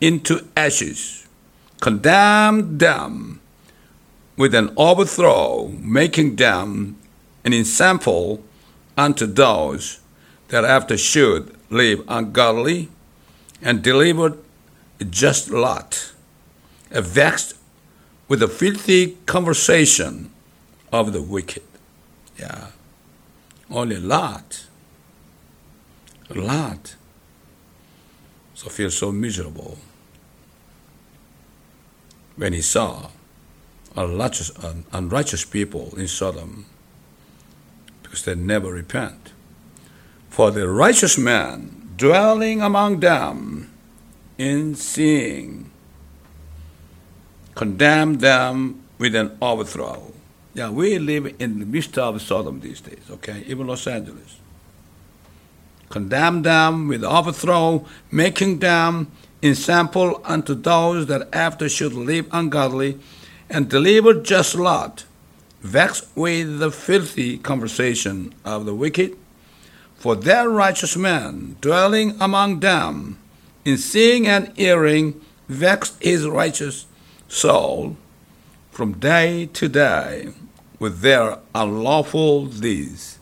into 0.00 0.46
ashes, 0.56 1.26
condemned 1.80 2.80
them 2.80 3.40
with 4.36 4.54
an 4.54 4.72
overthrow, 4.76 5.68
making 5.80 6.36
them 6.36 6.96
an 7.44 7.52
example 7.52 8.42
unto 8.96 9.26
those 9.26 10.00
that 10.48 10.64
after 10.64 10.96
should 10.96 11.54
live 11.70 12.02
ungodly, 12.08 12.88
and 13.62 13.82
delivered 13.82 14.38
a 14.98 15.04
just 15.04 15.50
Lot, 15.50 16.12
vexed 16.90 17.54
with 18.28 18.40
the 18.40 18.48
filthy 18.48 19.18
conversation 19.26 20.30
of 20.92 21.12
the 21.12 21.22
wicked. 21.22 21.62
Yeah. 22.38 22.68
Only 23.70 23.98
Lot. 23.98 24.66
Lot. 26.34 26.96
So 28.54 28.68
feel 28.68 28.90
so 28.90 29.12
miserable 29.12 29.78
when 32.40 32.54
he 32.54 32.62
saw 32.62 33.10
unrighteous, 33.94 34.50
unrighteous 34.92 35.44
people 35.44 35.92
in 35.98 36.08
Sodom 36.08 36.64
because 38.02 38.24
they 38.24 38.34
never 38.34 38.72
repent. 38.72 39.32
For 40.30 40.50
the 40.50 40.66
righteous 40.66 41.18
man 41.18 41.90
dwelling 41.98 42.62
among 42.62 43.00
them 43.00 43.70
in 44.38 44.74
seeing 44.74 45.70
condemned 47.54 48.20
them 48.20 48.84
with 48.96 49.14
an 49.14 49.36
overthrow. 49.42 50.10
Yeah, 50.54 50.70
we 50.70 50.98
live 50.98 51.34
in 51.38 51.58
the 51.58 51.66
midst 51.66 51.98
of 51.98 52.22
Sodom 52.22 52.60
these 52.60 52.80
days, 52.80 53.04
okay? 53.10 53.44
Even 53.48 53.66
Los 53.66 53.86
Angeles. 53.86 54.38
Condemn 55.90 56.40
them 56.40 56.88
with 56.88 57.04
overthrow, 57.04 57.84
making 58.10 58.60
them 58.60 59.12
example 59.42 60.20
unto 60.24 60.54
those 60.54 61.06
that 61.06 61.28
after 61.32 61.68
should 61.68 61.92
live 61.92 62.26
ungodly, 62.32 62.98
and 63.48 63.68
deliver 63.68 64.14
just 64.14 64.54
Lot, 64.54 65.04
vexed 65.60 66.06
with 66.14 66.58
the 66.58 66.70
filthy 66.70 67.38
conversation 67.38 68.32
of 68.44 68.64
the 68.64 68.74
wicked. 68.74 69.16
For 69.96 70.16
their 70.16 70.48
righteous 70.48 70.96
man 70.96 71.56
dwelling 71.60 72.16
among 72.20 72.60
them, 72.60 73.18
in 73.64 73.76
seeing 73.76 74.26
and 74.26 74.56
hearing, 74.56 75.20
vexed 75.48 76.02
his 76.02 76.26
righteous 76.26 76.86
soul 77.28 77.96
from 78.70 78.92
day 78.94 79.46
to 79.52 79.68
day 79.68 80.28
with 80.78 81.00
their 81.00 81.38
unlawful 81.54 82.46
deeds. 82.46 83.18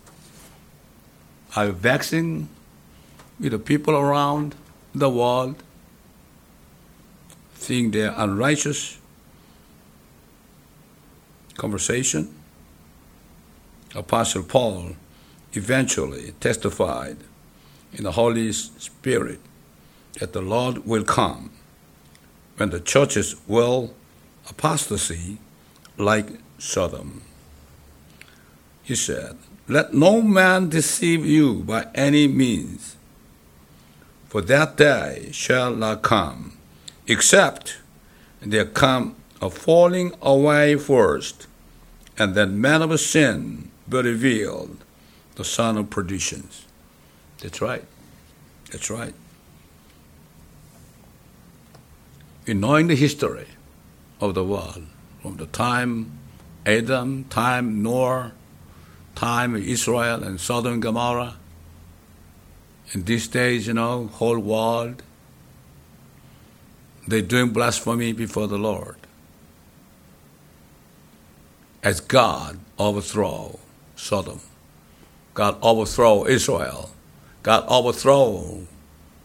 Are 1.57 1.67
you 1.67 1.73
vexing 1.73 2.49
with 3.41 3.53
the 3.53 3.59
people 3.59 3.97
around 3.97 4.55
the 4.95 5.11
world, 5.11 5.57
seeing 7.59 7.91
their 7.91 8.15
unrighteous 8.17 8.99
conversation? 11.57 12.35
Apostle 13.95 14.43
Paul 14.43 14.97
eventually 15.53 16.33
testified 16.41 17.17
in 17.93 18.05
the 18.05 18.13
Holy 18.13 18.53
Spirit 18.53 19.41
that 20.19 20.33
the 20.33 20.43
Lord 20.43 20.87
will 20.87 21.05
come 21.05 21.51
when 22.57 22.71
the 22.71 22.81
churches 22.81 23.37
will 23.47 23.95
apostasy 24.49 25.39
like 25.97 26.29
Sodom. 26.59 27.23
He 28.83 28.95
said, 28.95 29.37
Let 29.69 29.95
no 29.95 30.23
man 30.23 30.69
deceive 30.69 31.25
you 31.25 31.63
by 31.63 31.87
any 31.95 32.27
means, 32.27 32.97
for 34.29 34.41
that 34.43 34.77
day 34.77 35.31
shall 35.33 35.75
not 35.75 36.03
come, 36.03 36.58
except 37.09 37.79
there 38.41 38.67
come 38.67 39.17
a 39.41 39.51
falling 39.51 40.13
away 40.23 40.77
first, 40.77 41.47
and 42.19 42.35
then 42.35 42.61
man 42.61 42.83
of 42.83 42.99
sin 43.01 43.71
be 43.89 44.03
revealed, 44.03 44.85
the 45.37 45.45
son 45.45 45.77
of 45.77 45.91
perdition. 45.91 46.49
That's 47.41 47.61
right. 47.61 47.85
That's 48.71 48.91
right. 48.91 49.15
In 52.47 52.61
knowing 52.61 52.89
the 52.89 52.97
history 52.97 53.47
of 54.21 54.35
the 54.35 54.45
world, 54.45 54.87
from 55.23 55.37
the 55.37 55.47
time 55.47 56.19
Adam, 56.67 57.25
time 57.25 57.83
Noah, 57.83 58.33
time 59.15 59.57
Israel 59.57 60.23
and 60.23 60.41
Sodom 60.41 60.75
and 60.75 60.83
Gomorrah, 60.83 61.37
in 62.93 63.05
these 63.05 63.29
days, 63.29 63.67
you 63.67 63.75
know, 63.75 64.07
whole 64.15 64.39
world, 64.39 65.03
they're 67.09 67.23
doing 67.23 67.51
blasphemy 67.51 68.13
before 68.13 68.47
the 68.47 68.59
Lord. 68.59 68.97
As 71.83 72.01
God 72.01 72.59
overthrow 72.79 73.59
Sodom, 73.97 74.41
God 75.35 75.57
overthrow 75.63 76.27
Israel, 76.27 76.91
God 77.43 77.65
overthrow 77.69 78.67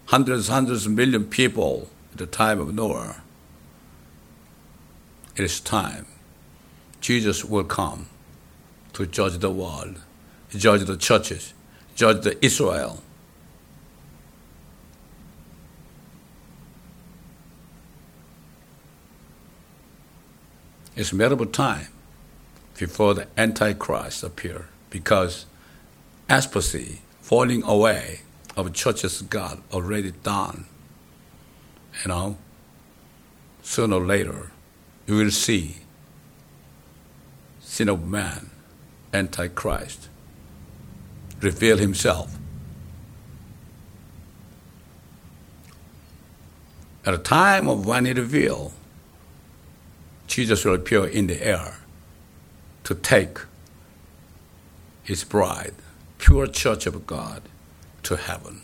hundreds, 0.06 0.48
hundreds 0.48 0.86
of 0.86 0.92
million 0.92 1.24
people 1.24 1.90
at 2.12 2.18
the 2.18 2.26
time 2.26 2.60
of 2.60 2.74
Noah. 2.74 3.22
It 5.36 5.42
is 5.44 5.60
time. 5.60 6.06
Jesus 7.00 7.44
will 7.44 7.64
come 7.64 8.06
to 8.94 9.06
judge 9.06 9.38
the 9.38 9.50
world, 9.50 10.00
judge 10.50 10.84
the 10.84 10.96
churches, 10.96 11.52
judge 11.96 12.22
the 12.22 12.42
Israel. 12.44 13.02
It's 20.96 21.10
a 21.10 21.16
matter 21.16 21.34
of 21.34 21.50
time 21.50 21.88
before 22.78 23.14
the 23.14 23.26
Antichrist 23.36 24.22
appear 24.22 24.68
because 24.90 25.46
apostasy, 26.28 27.00
falling 27.20 27.64
away 27.64 28.20
of 28.56 28.72
churches 28.72 29.22
God 29.22 29.60
already 29.72 30.12
done. 30.12 30.66
You 32.02 32.08
know, 32.08 32.36
sooner 33.62 33.96
or 33.96 34.04
later, 34.04 34.52
you 35.06 35.16
will 35.16 35.32
see 35.32 35.78
sin 37.60 37.88
of 37.88 38.06
man, 38.06 38.50
Antichrist, 39.12 40.08
reveal 41.40 41.78
himself. 41.78 42.38
At 47.04 47.14
a 47.14 47.18
time 47.18 47.68
of 47.68 47.84
when 47.84 48.04
he 48.04 48.12
reveal, 48.12 48.72
Jesus 50.26 50.64
will 50.64 50.74
appear 50.74 51.06
in 51.06 51.26
the 51.26 51.42
air 51.42 51.78
to 52.84 52.94
take 52.94 53.38
his 55.02 55.24
bride, 55.24 55.74
pure 56.18 56.46
church 56.46 56.86
of 56.86 57.06
God 57.06 57.42
to 58.04 58.16
heaven. 58.16 58.62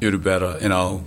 You'd 0.00 0.22
better, 0.24 0.58
you 0.60 0.68
know, 0.68 1.04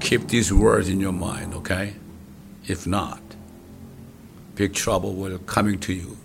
keep 0.00 0.28
these 0.28 0.52
words 0.52 0.88
in 0.88 1.00
your 1.00 1.12
mind, 1.12 1.54
okay? 1.54 1.94
If 2.66 2.86
not, 2.86 3.22
big 4.54 4.74
trouble 4.74 5.14
will 5.14 5.38
coming 5.38 5.78
to 5.80 5.94
you. 5.94 6.18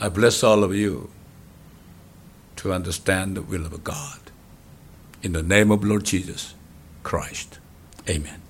I 0.00 0.08
bless 0.08 0.42
all 0.42 0.64
of 0.64 0.74
you 0.74 1.10
to 2.56 2.72
understand 2.72 3.36
the 3.36 3.42
will 3.42 3.66
of 3.66 3.84
God. 3.84 4.27
In 5.22 5.32
the 5.32 5.42
name 5.42 5.70
of 5.72 5.82
Lord 5.84 6.04
Jesus 6.04 6.54
Christ. 7.02 7.58
Amen. 8.08 8.47